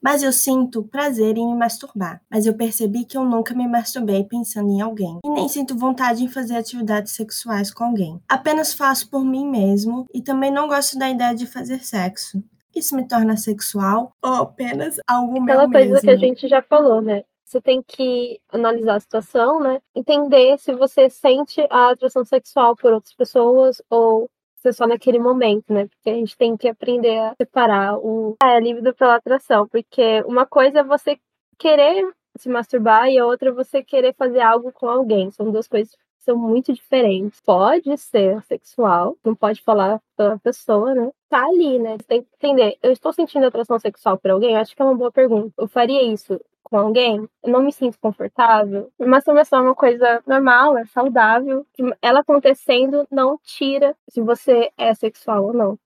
[0.02, 2.22] Mas eu sinto prazer em me masturbar.
[2.30, 5.20] Mas eu percebi que eu nunca me masturbei pensando em alguém.
[5.24, 8.20] E nem sinto vontade em fazer atividades sexuais com alguém.
[8.28, 12.42] Apenas faço por mim mesmo e também não gosto da ideia de fazer sexo.
[12.76, 16.02] Isso me torna sexual ou apenas algo Aquela meu coisa mesmo?
[16.02, 17.24] que a gente já falou, né?
[17.46, 19.82] Você tem que analisar a situação, né?
[19.94, 24.30] Entender se você sente a atração sexual por outras pessoas ou
[24.62, 25.88] ser só naquele momento, né?
[25.88, 29.68] Porque a gente tem que aprender a separar o é, líbido pela atração.
[29.68, 31.20] Porque uma coisa é você
[31.58, 35.32] querer se masturbar e a outra é você querer fazer algo com alguém.
[35.32, 37.42] São duas coisas que são muito diferentes.
[37.42, 41.12] Pode ser sexual, não pode falar pela pessoa, né?
[41.30, 41.98] Tá ali, né?
[41.98, 42.78] Você tem que entender.
[42.84, 44.56] Eu estou sentindo atração sexual por alguém?
[44.58, 45.54] Acho que é uma boa pergunta.
[45.58, 46.40] Eu faria isso
[46.72, 48.90] com alguém, eu não me sinto confortável.
[48.98, 51.68] Masturbação é uma coisa normal, é saudável.
[52.02, 55.80] Ela acontecendo não tira se você é sexual ou não.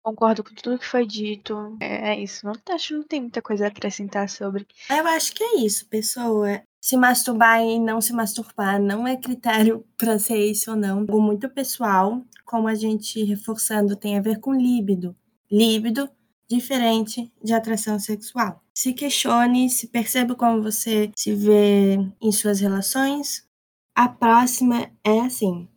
[0.00, 1.76] Concordo com tudo que foi dito.
[1.80, 2.46] É, é isso.
[2.46, 4.68] Não acho que não tem muita coisa a acrescentar sobre.
[4.88, 6.62] Eu acho que é isso, pessoa.
[6.80, 11.00] Se masturbar e não se masturbar não é critério para ser isso ou não.
[11.00, 15.14] Algo muito pessoal, como a gente reforçando, tem a ver com líbido.
[15.50, 16.08] Líbido
[16.48, 18.62] diferente de atração sexual.
[18.74, 23.46] Se questione, se perceba como você se vê em suas relações.
[23.94, 25.68] A próxima é assim: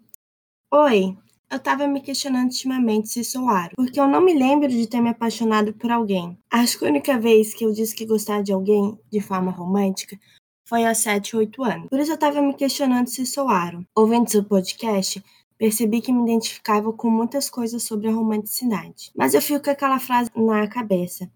[0.73, 1.17] Oi,
[1.51, 5.01] eu tava me questionando ultimamente se sou aro, porque eu não me lembro de ter
[5.01, 6.38] me apaixonado por alguém.
[6.49, 10.17] Acho que a única vez que eu disse que gostava de alguém de forma romântica
[10.65, 11.89] foi aos 7, 8 anos.
[11.89, 13.86] Por isso eu tava me questionando se sou aro.
[13.93, 15.21] Ouvindo seu podcast,
[15.62, 19.12] percebi que me identificava com muitas coisas sobre a romanticidade.
[19.15, 21.32] Mas eu fico com aquela frase na cabeça.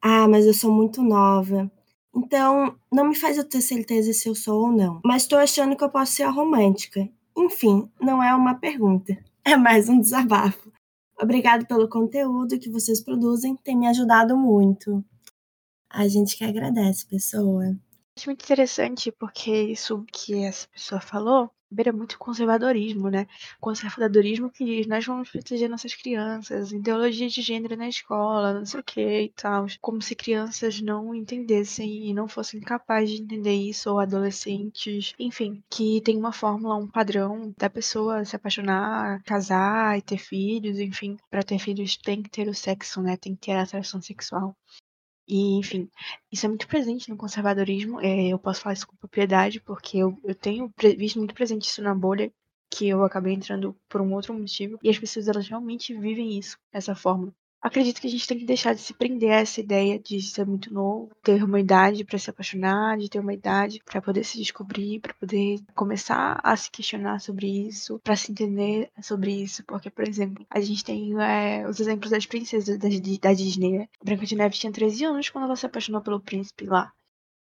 [0.00, 1.70] Ah, mas eu sou muito nova.
[2.14, 5.02] Então, não me faz eu ter certeza se eu sou ou não.
[5.04, 7.06] Mas estou achando que eu posso ser a romântica.
[7.36, 9.14] Enfim, não é uma pergunta.
[9.44, 10.72] É mais um desabafo.
[11.20, 15.04] Obrigado pelo conteúdo que vocês produzem, tem me ajudado muito.
[15.90, 17.76] A gente que agradece, pessoa.
[18.16, 23.26] Acho muito interessante porque isso que essa pessoa falou beira muito conservadorismo, né?
[23.60, 28.80] Conservadorismo que diz, nós vamos proteger nossas crianças, ideologia de gênero na escola, não sei
[28.80, 29.66] o que e tal.
[29.80, 35.62] Como se crianças não entendessem e não fossem capazes de entender isso, ou adolescentes, enfim,
[35.70, 41.16] que tem uma fórmula, um padrão da pessoa se apaixonar, casar e ter filhos, enfim.
[41.30, 43.16] Para ter filhos tem que ter o sexo, né?
[43.16, 44.56] Tem que ter a atração sexual.
[45.28, 45.90] E, enfim,
[46.30, 48.00] isso é muito presente no conservadorismo.
[48.00, 51.82] É, eu posso falar isso com propriedade, porque eu, eu tenho visto muito presente isso
[51.82, 52.32] na bolha,
[52.70, 54.78] que eu acabei entrando por um outro motivo.
[54.82, 57.34] E as pessoas, elas realmente vivem isso, essa forma
[57.66, 60.46] acredito que a gente tem que deixar de se prender a essa ideia de ser
[60.46, 64.38] muito novo, ter uma idade para se apaixonar, de ter uma idade para poder se
[64.38, 69.90] descobrir, para poder começar a se questionar sobre isso, para se entender sobre isso, porque,
[69.90, 73.88] por exemplo, a gente tem é, os exemplos das princesas da, da Disney, né?
[74.02, 76.92] Branca de Neve tinha 13 anos quando ela se apaixonou pelo príncipe lá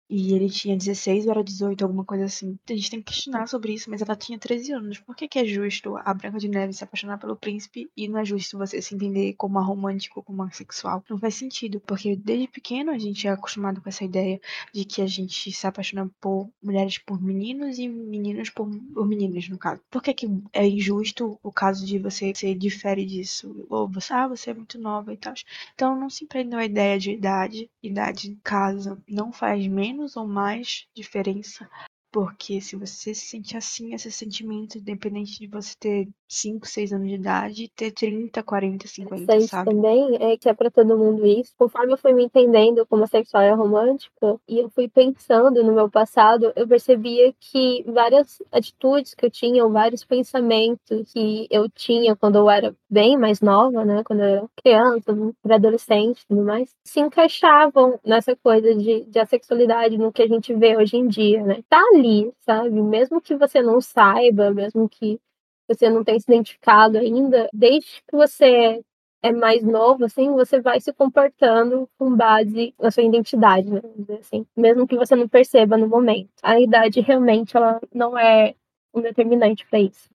[0.09, 2.57] e ele tinha 16 ou era 18, alguma coisa assim.
[2.67, 4.99] A gente tem que questionar sobre isso, mas ela tinha 13 anos.
[4.99, 8.19] Por que, que é justo a Branca de Neve se apaixonar pelo príncipe e não
[8.19, 11.03] é justo você se entender como a romântico, como a sexual?
[11.07, 14.41] Não faz sentido, porque desde pequeno a gente é acostumado com essa ideia
[14.73, 19.47] de que a gente se apaixona por mulheres por meninos e meninos por, por meninas,
[19.47, 19.81] no caso.
[19.91, 23.65] Por que, que é injusto o caso de você ser difere disso?
[23.69, 25.33] Ou você, ah, você é muito nova e tal.
[25.75, 27.69] Então não se prendam a ideia de idade.
[27.83, 31.69] Idade, caso, não faz menos menos ou mais diferença
[32.11, 37.07] porque se você se sente assim, esse sentimento, independente de você ter 5, 6 anos
[37.07, 39.71] de idade, ter 30, 40, 50, isso sabe?
[39.71, 41.53] também é que é para todo mundo isso.
[41.57, 45.89] Conforme eu fui me entendendo como sexual e romântica, e eu fui pensando no meu
[45.89, 52.15] passado, eu percebia que várias atitudes que eu tinha, ou vários pensamentos que eu tinha
[52.15, 54.03] quando eu era bem mais nova, né?
[54.03, 59.25] Quando eu era criança, pré-adolescente e tudo mais, se encaixavam nessa coisa de, de a
[59.25, 61.61] sexualidade no que a gente vê hoje em dia, né?
[61.69, 62.69] Tá ali, sabe?
[62.81, 65.19] Mesmo que você não saiba, mesmo que
[65.67, 68.81] você não tenha se identificado ainda, desde que você
[69.21, 73.81] é mais novo, assim, você vai se comportando com base na sua identidade, né?
[74.19, 76.29] Assim, mesmo que você não perceba no momento.
[76.41, 78.55] A idade realmente ela não é
[78.93, 80.09] um determinante para isso.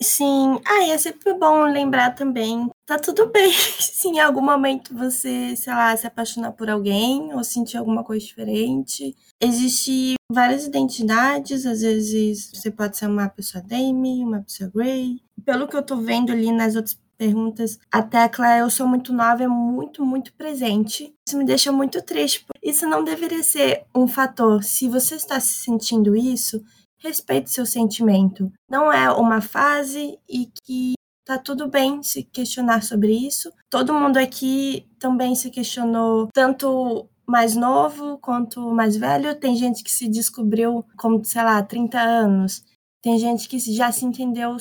[0.00, 2.68] Sim, ah, é sempre bom lembrar também.
[2.84, 7.44] Tá tudo bem se em algum momento você, sei lá, se apaixonar por alguém ou
[7.44, 9.16] sentir alguma coisa diferente.
[9.40, 15.20] Existem várias identidades, às vezes você pode ser uma pessoa Dame, uma pessoa Grey.
[15.44, 19.44] Pelo que eu tô vendo ali nas outras perguntas, a tecla eu sou muito nova
[19.44, 21.14] é muito, muito presente.
[21.26, 22.44] Isso me deixa muito triste.
[22.60, 24.64] Isso não deveria ser um fator.
[24.64, 26.60] Se você está se sentindo isso,
[27.02, 28.52] respeite seu sentimento.
[28.70, 33.52] Não é uma fase e que tá tudo bem se questionar sobre isso.
[33.70, 39.38] Todo mundo aqui também se questionou, tanto mais novo quanto mais velho.
[39.38, 42.64] Tem gente que se descobriu com, sei lá, 30 anos.
[43.02, 44.56] Tem gente que já se entendeu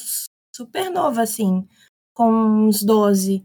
[0.56, 1.68] super nova, assim,
[2.14, 3.44] com uns 12.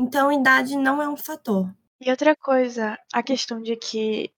[0.00, 1.72] Então, idade não é um fator.
[2.00, 4.30] E outra coisa, a questão de que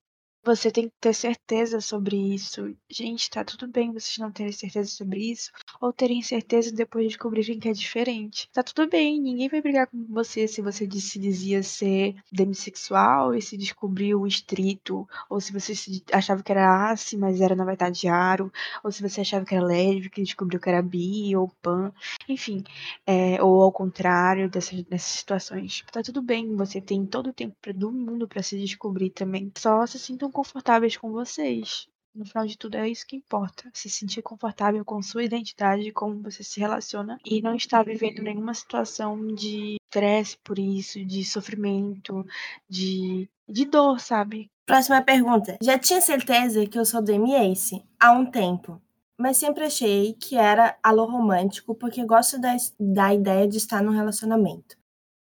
[0.49, 2.75] você tem que ter certeza sobre isso.
[2.89, 7.09] Gente, tá tudo bem vocês não terem certeza sobre isso, ou terem certeza depois de
[7.09, 8.49] descobrirem que é diferente.
[8.51, 13.41] Tá tudo bem, ninguém vai brigar com você se você se dizia ser demissexual e
[13.41, 15.73] se descobriu estrito, ou se você
[16.11, 18.51] achava que era ace, mas era na verdade aro,
[18.83, 21.91] ou se você achava que era lésbica e descobriu que era bi ou pan,
[22.27, 22.63] enfim,
[23.05, 25.83] é, ou ao contrário dessas, dessas situações.
[25.91, 29.51] Tá tudo bem, você tem todo o tempo do mundo para se descobrir também.
[29.55, 31.89] Só se sintam confortáveis com vocês.
[32.15, 33.69] No final de tudo, é isso que importa.
[33.73, 38.53] Se sentir confortável com sua identidade, como você se relaciona e não estar vivendo nenhuma
[38.53, 42.25] situação de estresse por isso, de sofrimento,
[42.69, 44.49] de, de dor, sabe?
[44.65, 45.57] Próxima pergunta.
[45.61, 48.81] Já tinha certeza que eu sou Demi Ace há um tempo,
[49.17, 53.91] mas sempre achei que era alô romântico porque gosto da, da ideia de estar num
[53.91, 54.77] relacionamento.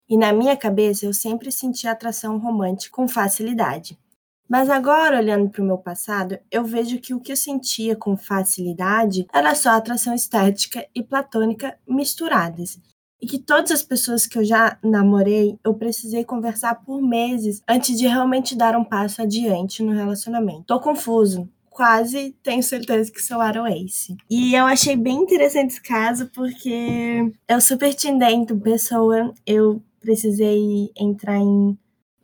[0.09, 3.99] E na minha cabeça eu sempre senti atração romântica com facilidade.
[4.49, 8.17] Mas agora, olhando para o meu passado, eu vejo que o que eu sentia com
[8.17, 12.79] facilidade era só atração estética e platônica misturadas.
[13.21, 17.99] E que todas as pessoas que eu já namorei, eu precisei conversar por meses antes
[17.99, 20.65] de realmente dar um passo adiante no relacionamento.
[20.67, 21.49] Tô confuso.
[21.71, 24.17] Quase tenho certeza que sou Aaron Ace.
[24.31, 28.09] E eu achei bem interessante esse caso porque eu super te
[28.63, 29.35] pessoa.
[29.47, 31.77] Eu precisei entrar em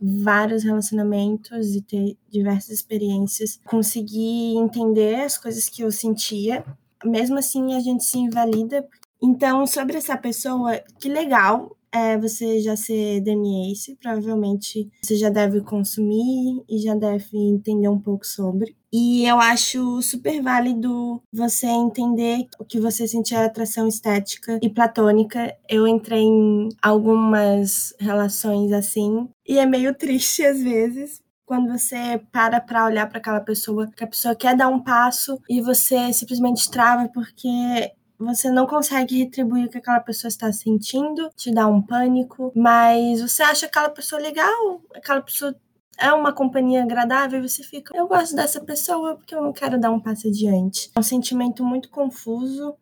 [0.02, 6.64] vários relacionamentos e ter diversas experiências, conseguir entender as coisas que eu sentia.
[7.04, 8.84] Mesmo assim, a gente se invalida.
[9.22, 15.28] Então, sobre essa pessoa, que legal é você já ser Demi Ace, provavelmente você já
[15.28, 18.74] deve consumir e já deve entender um pouco sobre.
[18.92, 25.54] E eu acho super válido você entender o que você sentia atração estética e platônica.
[25.68, 32.60] Eu entrei em algumas relações assim e é meio triste às vezes, quando você para
[32.60, 36.70] para olhar para aquela pessoa, que a pessoa quer dar um passo e você simplesmente
[36.70, 37.92] trava porque
[38.24, 43.20] você não consegue retribuir o que aquela pessoa está sentindo, te dá um pânico, mas
[43.20, 45.54] você acha aquela pessoa legal, aquela pessoa
[45.98, 49.78] é uma companhia agradável e você fica, eu gosto dessa pessoa porque eu não quero
[49.78, 50.90] dar um passo adiante.
[50.94, 52.74] É um sentimento muito confuso,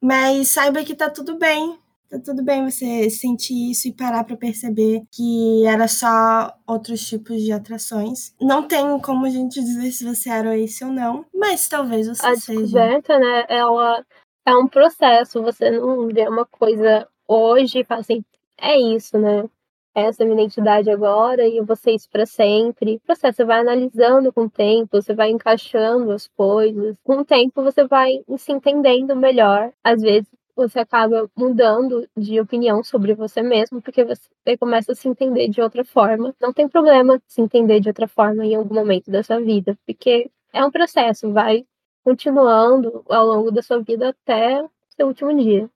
[0.00, 1.78] mas saiba que tá tudo bem.
[2.10, 7.42] Tá tudo bem você sentir isso e parar para perceber que era só outros tipos
[7.42, 8.34] de atrações.
[8.40, 12.26] Não tem como a gente dizer se você era esse ou não, mas talvez você
[12.26, 12.60] a seja.
[12.60, 14.04] A descoberta, né, ela
[14.46, 18.24] é um processo, você não vê uma coisa hoje e fala assim,
[18.58, 19.48] é isso, né?
[19.94, 22.96] Essa é a minha identidade agora e eu vou ser isso para sempre.
[22.96, 26.96] O processo, você vai analisando com o tempo, você vai encaixando as coisas.
[27.04, 29.72] Com o tempo, você vai se entendendo melhor.
[29.84, 35.08] Às vezes, você acaba mudando de opinião sobre você mesmo, porque você começa a se
[35.08, 36.34] entender de outra forma.
[36.40, 40.30] Não tem problema se entender de outra forma em algum momento da sua vida, porque
[40.52, 41.64] é um processo, vai
[42.04, 45.68] continuando ao longo da sua vida até seu último dia.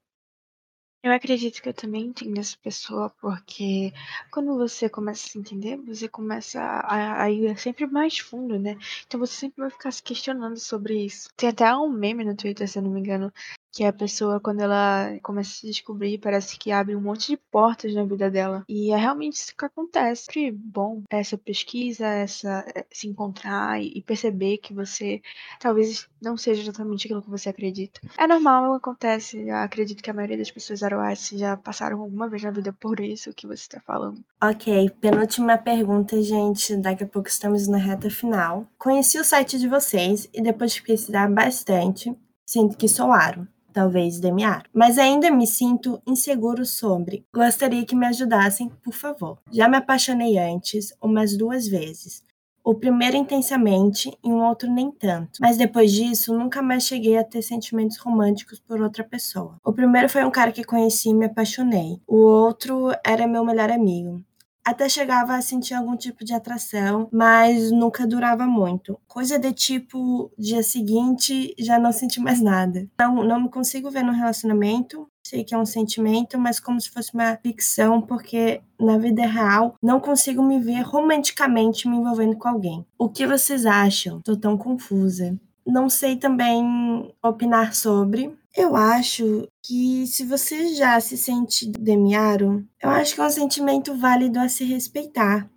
[1.03, 3.93] Eu acredito que eu também entendo essa pessoa, porque
[4.33, 8.77] quando você começa a se entender, você começa a, a ir sempre mais fundo, né?
[9.07, 11.29] Então você sempre vai ficar se questionando sobre isso.
[11.37, 13.33] Tem até um meme no Twitter, se eu não me engano,
[13.73, 17.37] que a pessoa, quando ela começa a se descobrir, parece que abre um monte de
[17.37, 18.65] portas na vida dela.
[18.69, 20.27] E é realmente isso que acontece.
[20.37, 25.21] É bom essa pesquisa, essa eh, se encontrar e perceber que você
[25.61, 28.01] talvez não seja exatamente aquilo que você acredita.
[28.17, 29.39] É normal, acontece.
[29.39, 33.01] Eu acredito que a maioria das pessoas aroas já passaram alguma vez na vida por
[33.01, 34.25] isso que você está falando.
[34.43, 36.77] Ok, penúltima pergunta, gente.
[36.77, 38.67] Daqui a pouco estamos na reta final.
[38.79, 42.15] Conheci o site de vocês e depois de pesquisar bastante,
[42.47, 47.25] sinto que sou aro talvez Demiar, mas ainda me sinto inseguro sobre.
[47.33, 49.39] Gostaria que me ajudassem, por favor.
[49.51, 52.23] Já me apaixonei antes, umas duas vezes.
[52.65, 55.39] O primeiro intensamente e um outro nem tanto.
[55.41, 59.57] Mas depois disso, nunca mais cheguei a ter sentimentos românticos por outra pessoa.
[59.65, 61.99] O primeiro foi um cara que conheci e me apaixonei.
[62.07, 64.23] O outro era meu melhor amigo
[64.69, 68.99] até chegava a sentir algum tipo de atração, mas nunca durava muito.
[69.09, 72.87] Coisa de tipo, dia seguinte já não senti mais nada.
[72.99, 75.09] Não, não me consigo ver no relacionamento.
[75.25, 79.75] Sei que é um sentimento, mas como se fosse uma ficção, porque na vida real
[79.83, 82.87] não consigo me ver romanticamente me envolvendo com alguém.
[82.99, 84.21] O que vocês acham?
[84.21, 85.39] Tô tão confusa.
[85.67, 92.91] Não sei também opinar sobre, eu acho que se você já se sente demiaro, eu
[92.91, 95.49] acho que é um sentimento válido a se respeitar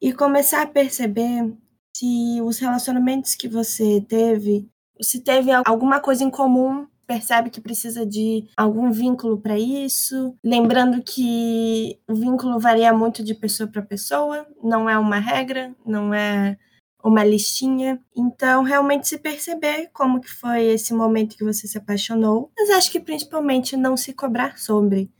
[0.00, 1.54] e começar a perceber
[1.96, 4.68] se os relacionamentos que você teve,
[5.00, 11.02] se teve alguma coisa em comum, percebe que precisa de algum vínculo para isso, lembrando
[11.02, 16.58] que o vínculo varia muito de pessoa para pessoa, não é uma regra, não é
[17.02, 18.00] uma listinha.
[18.16, 22.50] Então, realmente se perceber como que foi esse momento que você se apaixonou.
[22.56, 25.10] Mas acho que principalmente não se cobrar sobre.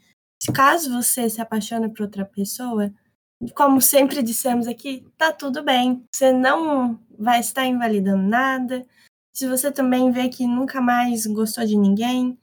[0.54, 2.92] Caso você se apaixone por outra pessoa,
[3.54, 6.04] como sempre dissemos aqui, tá tudo bem.
[6.14, 8.86] Você não vai estar invalidando nada.
[9.34, 12.38] Se você também vê que nunca mais gostou de ninguém,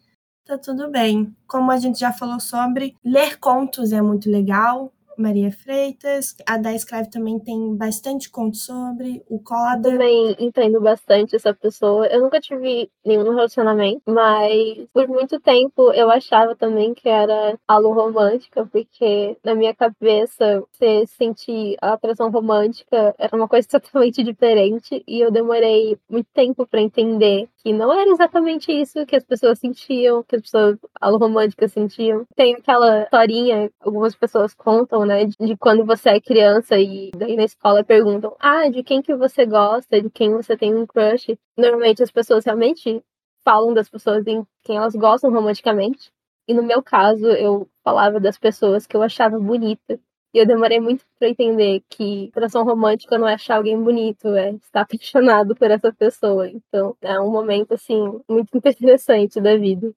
[0.45, 1.35] tá tudo bem.
[1.47, 4.92] Como a gente já falou sobre, ler contos é muito legal.
[5.17, 6.35] Maria Freitas.
[6.45, 9.23] A da Escreve também tem bastante conto sobre.
[9.29, 9.91] O Coda.
[9.91, 12.07] Também entendo bastante essa pessoa.
[12.07, 17.93] Eu nunca tive nenhum relacionamento, mas por muito tempo eu achava também que era algo
[17.93, 25.03] romântica, porque na minha cabeça você sentir a atração romântica era uma coisa totalmente diferente
[25.07, 29.57] e eu demorei muito tempo para entender que não era exatamente isso que as pessoas
[29.59, 32.25] sentiam, que as pessoas algo romântica sentiam.
[32.35, 35.25] Tem aquela historinha, algumas pessoas contam né?
[35.25, 39.45] De quando você é criança e daí na escola perguntam: ah, de quem que você
[39.45, 41.37] gosta, de quem você tem um crush.
[41.57, 43.01] Normalmente as pessoas realmente
[43.45, 46.11] falam das pessoas em quem elas gostam romanticamente.
[46.47, 49.99] E no meu caso, eu falava das pessoas que eu achava bonita.
[50.33, 54.51] E eu demorei muito para entender que atração romântica não é achar alguém bonito, é
[54.53, 56.49] estar apaixonado por essa pessoa.
[56.49, 57.95] Então, é um momento, assim,
[58.27, 59.93] muito interessante da vida.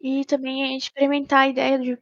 [0.00, 1.98] E também é experimentar a ideia de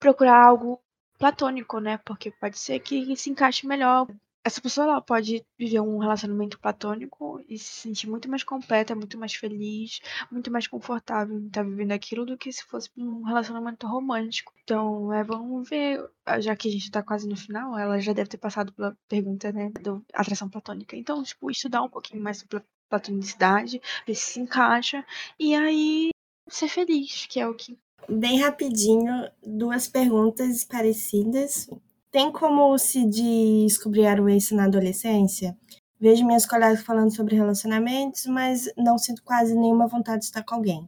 [0.00, 0.80] procurar algo
[1.18, 1.98] platônico, né?
[2.04, 4.08] Porque pode ser que se encaixe melhor.
[4.44, 9.16] Essa pessoa ela pode viver um relacionamento platônico e se sentir muito mais completa, muito
[9.16, 13.86] mais feliz, muito mais confortável em estar vivendo aquilo do que se fosse um relacionamento
[13.86, 14.52] romântico.
[14.64, 16.04] Então, é, vamos ver,
[16.40, 19.52] já que a gente tá quase no final, ela já deve ter passado pela pergunta,
[19.52, 20.96] né, da atração platônica.
[20.96, 25.04] Então, tipo, estudar um pouquinho mais sobre platonicidade, ver se se encaixa,
[25.38, 26.10] e aí
[26.48, 27.78] ser feliz, que é o que
[28.08, 31.70] Bem rapidinho, duas perguntas parecidas.
[32.12, 35.56] Tem como se descobrir o ex na adolescência?
[35.98, 40.56] Vejo minhas colegas falando sobre relacionamentos, mas não sinto quase nenhuma vontade de estar com
[40.56, 40.86] alguém.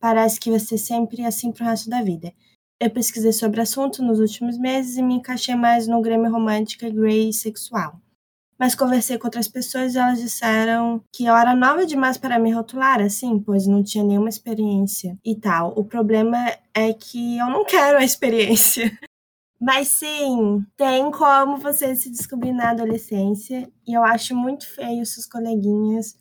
[0.00, 2.34] Parece que vai ser sempre assim pro resto da vida.
[2.80, 6.88] Eu pesquisei sobre o assunto nos últimos meses e me encaixei mais no Grêmio romântica
[6.88, 8.00] e grey sexual
[8.58, 12.52] mas conversei com outras pessoas e elas disseram que eu era nova demais para me
[12.52, 15.74] rotular assim, pois não tinha nenhuma experiência e tal.
[15.76, 16.38] O problema
[16.72, 18.90] é que eu não quero a experiência.
[19.64, 25.26] Mas sim, tem como você se descobrir na adolescência, e eu acho muito feio seus
[25.26, 26.14] coleguinhas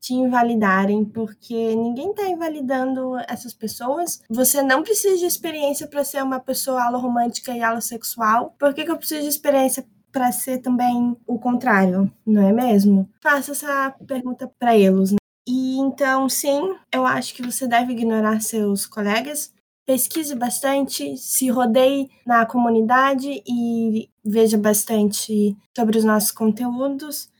[0.00, 4.22] te invalidarem, porque ninguém está invalidando essas pessoas.
[4.30, 8.54] Você não precisa de experiência para ser uma pessoa aloromântica e alossexual.
[8.58, 13.10] Por que, que eu preciso de experiência para ser também o contrário, não é mesmo?
[13.22, 15.12] Faça essa pergunta para eles.
[15.12, 15.18] Né?
[15.46, 19.52] E então, sim, eu acho que você deve ignorar seus colegas.
[19.86, 27.30] Pesquise bastante, se rodeie na comunidade e veja bastante sobre os nossos conteúdos.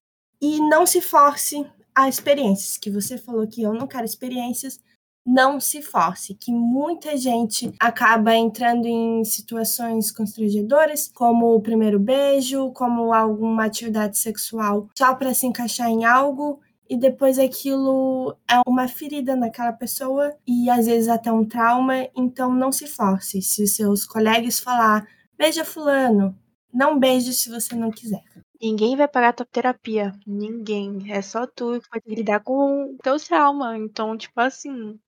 [0.40, 4.78] E não se force a experiências, que você falou que eu não quero experiências,
[5.26, 12.70] não se force, que muita gente acaba entrando em situações constrangedoras, como o primeiro beijo,
[12.70, 18.88] como alguma atividade sexual só para se encaixar em algo e depois aquilo é uma
[18.88, 23.42] ferida naquela pessoa e às vezes até um trauma, então não se force.
[23.42, 25.06] Se seus colegas falar,
[25.38, 26.36] beija fulano,
[26.72, 28.22] não beije se você não quiser.
[28.60, 30.12] Ninguém vai pagar tua terapia.
[30.26, 31.12] Ninguém.
[31.12, 33.76] É só tu que vai lidar com o teu trauma.
[33.76, 34.98] Então, tipo assim,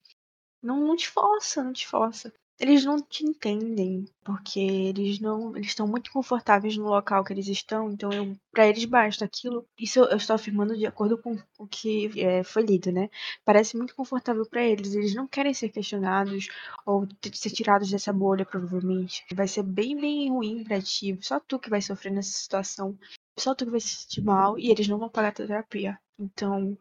[0.62, 2.33] não, não te força, não te força.
[2.61, 5.56] Eles não te entendem, porque eles não.
[5.56, 9.64] Eles estão muito confortáveis no local que eles estão, então eu, pra eles basta aquilo.
[9.78, 13.09] Isso eu estou afirmando de acordo com o que é, foi lido, né?
[13.44, 14.94] Parece muito confortável para eles.
[14.94, 16.48] Eles não querem ser questionados
[16.84, 19.24] ou ser tirados dessa bolha, provavelmente.
[19.32, 21.16] Vai ser bem, bem ruim pra ti.
[21.22, 22.98] Só tu que vai sofrer nessa situação.
[23.38, 25.98] Só tu que vai se sentir mal e eles não vão pagar a terapia.
[26.18, 26.76] Então,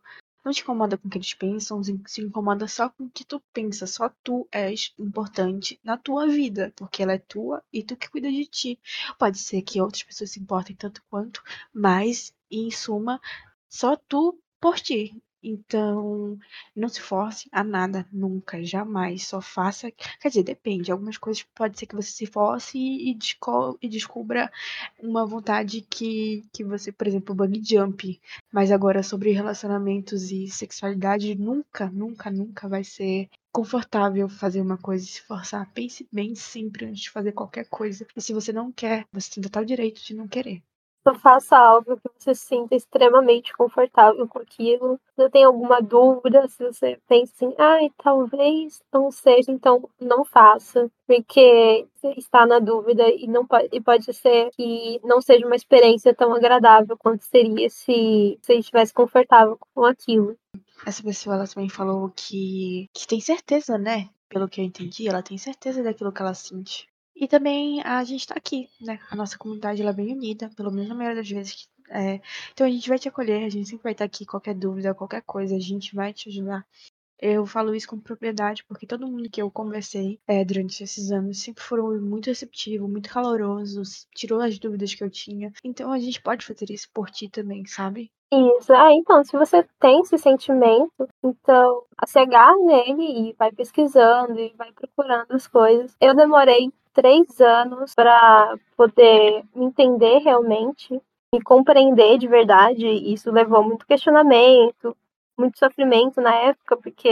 [0.47, 3.41] não te incomoda com o que eles pensam, se incomoda só com o que tu
[3.53, 3.85] pensa.
[3.85, 8.31] Só tu és importante na tua vida, porque ela é tua e tu que cuida
[8.31, 8.79] de ti.
[9.19, 11.43] Pode ser que outras pessoas se importem tanto quanto,
[11.73, 13.19] mas em suma,
[13.67, 15.21] só tu por ti.
[15.47, 16.37] Então,
[16.75, 19.25] não se force a nada, nunca, jamais.
[19.27, 19.89] Só faça.
[19.91, 20.91] Quer dizer, depende.
[20.91, 24.51] Algumas coisas pode ser que você se force e, desco e descubra
[24.99, 28.19] uma vontade que, que você, por exemplo, bungee jump.
[28.51, 35.05] Mas agora, sobre relacionamentos e sexualidade, nunca, nunca, nunca vai ser confortável fazer uma coisa
[35.05, 35.71] e se forçar.
[35.73, 38.05] Pense bem sempre antes de fazer qualquer coisa.
[38.15, 40.61] E se você não quer, você tem total direito de não querer.
[41.15, 44.99] Faça algo que você se sinta extremamente confortável com aquilo.
[45.09, 49.89] Se você tem alguma dúvida, se você pensa assim, ai, ah, talvez não seja, então
[49.99, 50.89] não faça.
[51.05, 55.55] Porque você está na dúvida e não pode, e pode ser que não seja uma
[55.55, 60.37] experiência tão agradável quanto seria se você estivesse confortável com aquilo.
[60.85, 64.09] Essa pessoa ela também falou que, que tem certeza, né?
[64.29, 66.87] Pelo que eu entendi, ela tem certeza daquilo que ela sente.
[67.19, 68.99] E também a gente tá aqui, né?
[69.09, 71.67] A nossa comunidade ela é bem unida, pelo menos na maioria das vezes.
[71.89, 72.21] É...
[72.53, 74.25] Então a gente vai te acolher, a gente sempre vai estar aqui.
[74.25, 76.65] Qualquer dúvida, qualquer coisa, a gente vai te ajudar.
[77.19, 81.41] Eu falo isso com propriedade, porque todo mundo que eu conversei é, durante esses anos
[81.41, 85.51] sempre foram muito receptivos, muito calorosos, tirou as dúvidas que eu tinha.
[85.63, 88.11] Então a gente pode fazer isso por ti também, sabe?
[88.31, 88.71] Isso.
[88.73, 94.53] Ah, então, se você tem esse sentimento, então se agarra nele e vai pesquisando e
[94.55, 95.95] vai procurando as coisas.
[95.99, 100.99] Eu demorei três anos para poder entender realmente
[101.31, 102.87] e compreender de verdade.
[102.87, 104.97] Isso levou muito questionamento,
[105.37, 107.07] muito sofrimento na época, porque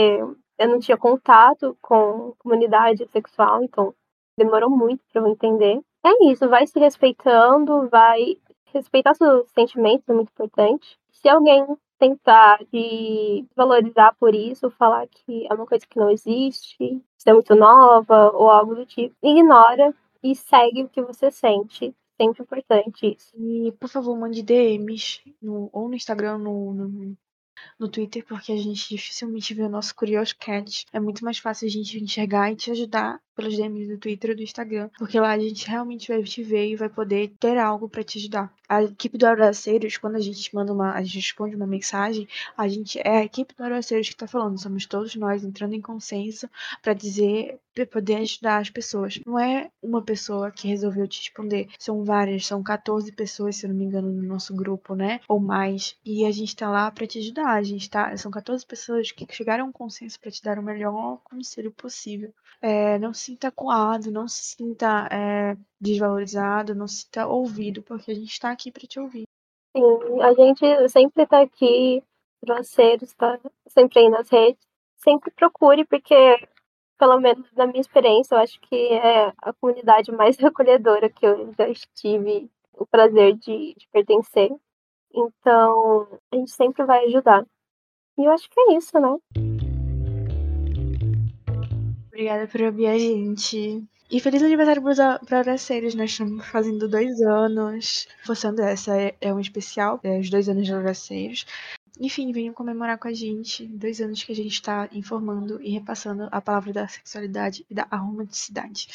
[0.58, 3.94] eu não tinha contato com comunidade sexual, então
[4.36, 5.80] demorou muito para eu entender.
[6.04, 8.36] É isso, vai se respeitando, vai
[8.74, 10.98] respeitar seus sentimentos, é muito importante.
[11.12, 11.64] Se alguém
[11.98, 17.54] tentar de valorizar por isso, falar que é uma coisa que não existe, é muito
[17.54, 21.94] nova ou algo do tipo, ignora e segue o que você sente.
[22.20, 23.32] Sempre importante isso.
[23.36, 27.16] E, por favor, mande DMs no, ou no Instagram, no, no,
[27.78, 30.86] no Twitter, porque a gente dificilmente vê o nosso Curious Cat.
[30.92, 34.34] É muito mais fácil a gente enxergar e te ajudar pelos DMs do Twitter e
[34.34, 37.88] do Instagram, porque lá a gente realmente vai te ver e vai poder ter algo
[37.88, 38.52] para te ajudar.
[38.68, 42.26] A equipe do Araceiros, quando a gente manda uma, a gente responde uma mensagem,
[42.56, 45.80] a gente é a equipe do Araceiros que está falando, somos todos nós entrando em
[45.80, 46.48] consenso
[46.82, 49.20] para dizer, para poder ajudar as pessoas.
[49.24, 53.70] Não é uma pessoa que resolveu te responder, são várias, são 14 pessoas, se eu
[53.70, 55.20] não me engano, no nosso grupo, né?
[55.28, 55.96] Ou mais.
[56.04, 57.50] E a gente está lá para te ajudar.
[57.50, 60.62] A gente tá, são 14 pessoas que chegaram a um consenso para te dar o
[60.62, 62.32] melhor conselho possível.
[62.60, 68.10] É, não se sinta coado, não se sinta é, desvalorizado, não se sinta ouvido, porque
[68.10, 69.24] a gente está aqui para te ouvir.
[69.76, 72.02] Sim, a gente sempre está aqui,
[72.46, 74.64] você está sempre aí nas redes.
[74.96, 76.14] Sempre procure, porque,
[76.98, 81.52] pelo menos na minha experiência, eu acho que é a comunidade mais acolhedora que eu
[81.52, 84.50] já tive o prazer de, de pertencer.
[85.12, 87.44] Então, a gente sempre vai ajudar.
[88.18, 89.55] E eu acho que é isso, né?
[92.16, 93.86] Obrigada por ouvir a gente.
[94.10, 94.82] E feliz aniversário
[95.26, 98.08] para Horaceiros, nós estamos fazendo dois anos.
[98.24, 101.44] Forçando essa é, é um especial, é os dois anos de Horaceiros.
[102.00, 103.66] Enfim, venham comemorar com a gente.
[103.66, 107.84] Dois anos que a gente está informando e repassando a palavra da sexualidade e da
[107.92, 108.88] romanticidade.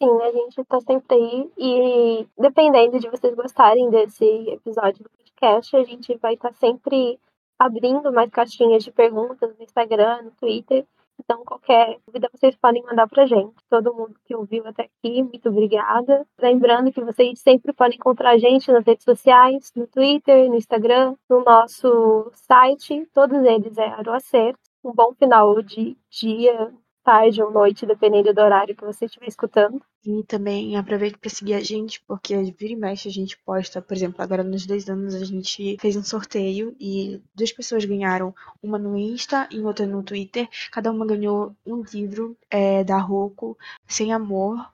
[0.00, 1.50] Sim, a gente está sempre aí.
[1.58, 7.18] E dependendo de vocês gostarem desse episódio do podcast, a gente vai estar tá sempre
[7.58, 10.86] abrindo mais caixinhas de perguntas no Instagram, no Twitter.
[11.20, 13.54] Então, qualquer dúvida vocês podem mandar pra gente.
[13.68, 16.26] Todo mundo que ouviu até aqui, muito obrigada.
[16.40, 21.14] Lembrando que vocês sempre podem encontrar a gente nas redes sociais, no Twitter, no Instagram,
[21.28, 23.06] no nosso site.
[23.12, 24.60] Todos eles é Aroacerto.
[24.84, 26.72] Um bom final de dia,
[27.08, 29.80] tarde ou noite, dependendo do horário que você estiver escutando.
[30.04, 33.96] E também aproveite para seguir a gente, porque vira e mexe a gente posta, por
[33.96, 38.78] exemplo, agora nos dois anos a gente fez um sorteio e duas pessoas ganharam, uma
[38.78, 40.46] no Insta e outra no Twitter.
[40.70, 43.56] Cada uma ganhou um livro é, da Rocco,
[43.86, 44.70] Sem Amor,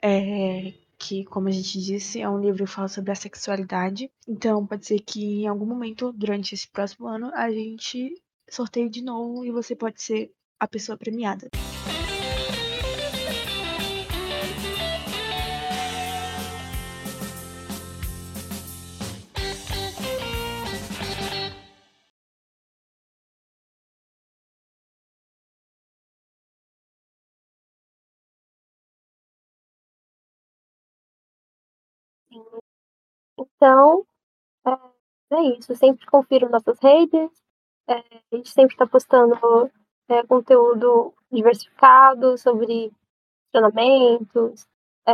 [0.00, 4.10] é, que, como a gente disse, é um livro que fala sobre a sexualidade.
[4.26, 8.14] Então, pode ser que em algum momento, durante esse próximo ano, a gente
[8.48, 11.50] sorteie de novo e você pode ser a pessoa premiada.
[33.64, 34.06] Então,
[34.66, 35.74] é, é isso.
[35.74, 37.30] Sempre confiro nossas redes.
[37.88, 39.34] É, a gente sempre está postando
[40.06, 42.92] é, conteúdo diversificado sobre
[43.50, 44.66] treinamentos,
[45.08, 45.12] é,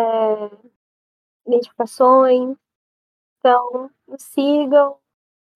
[1.46, 2.57] identificações.
[3.38, 4.98] Então, nos sigam,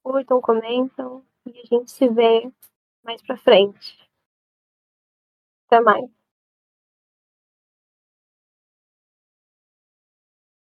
[0.05, 2.49] curtam, comentam e a gente se vê
[3.03, 3.99] mais pra frente.
[5.66, 6.24] Até mais.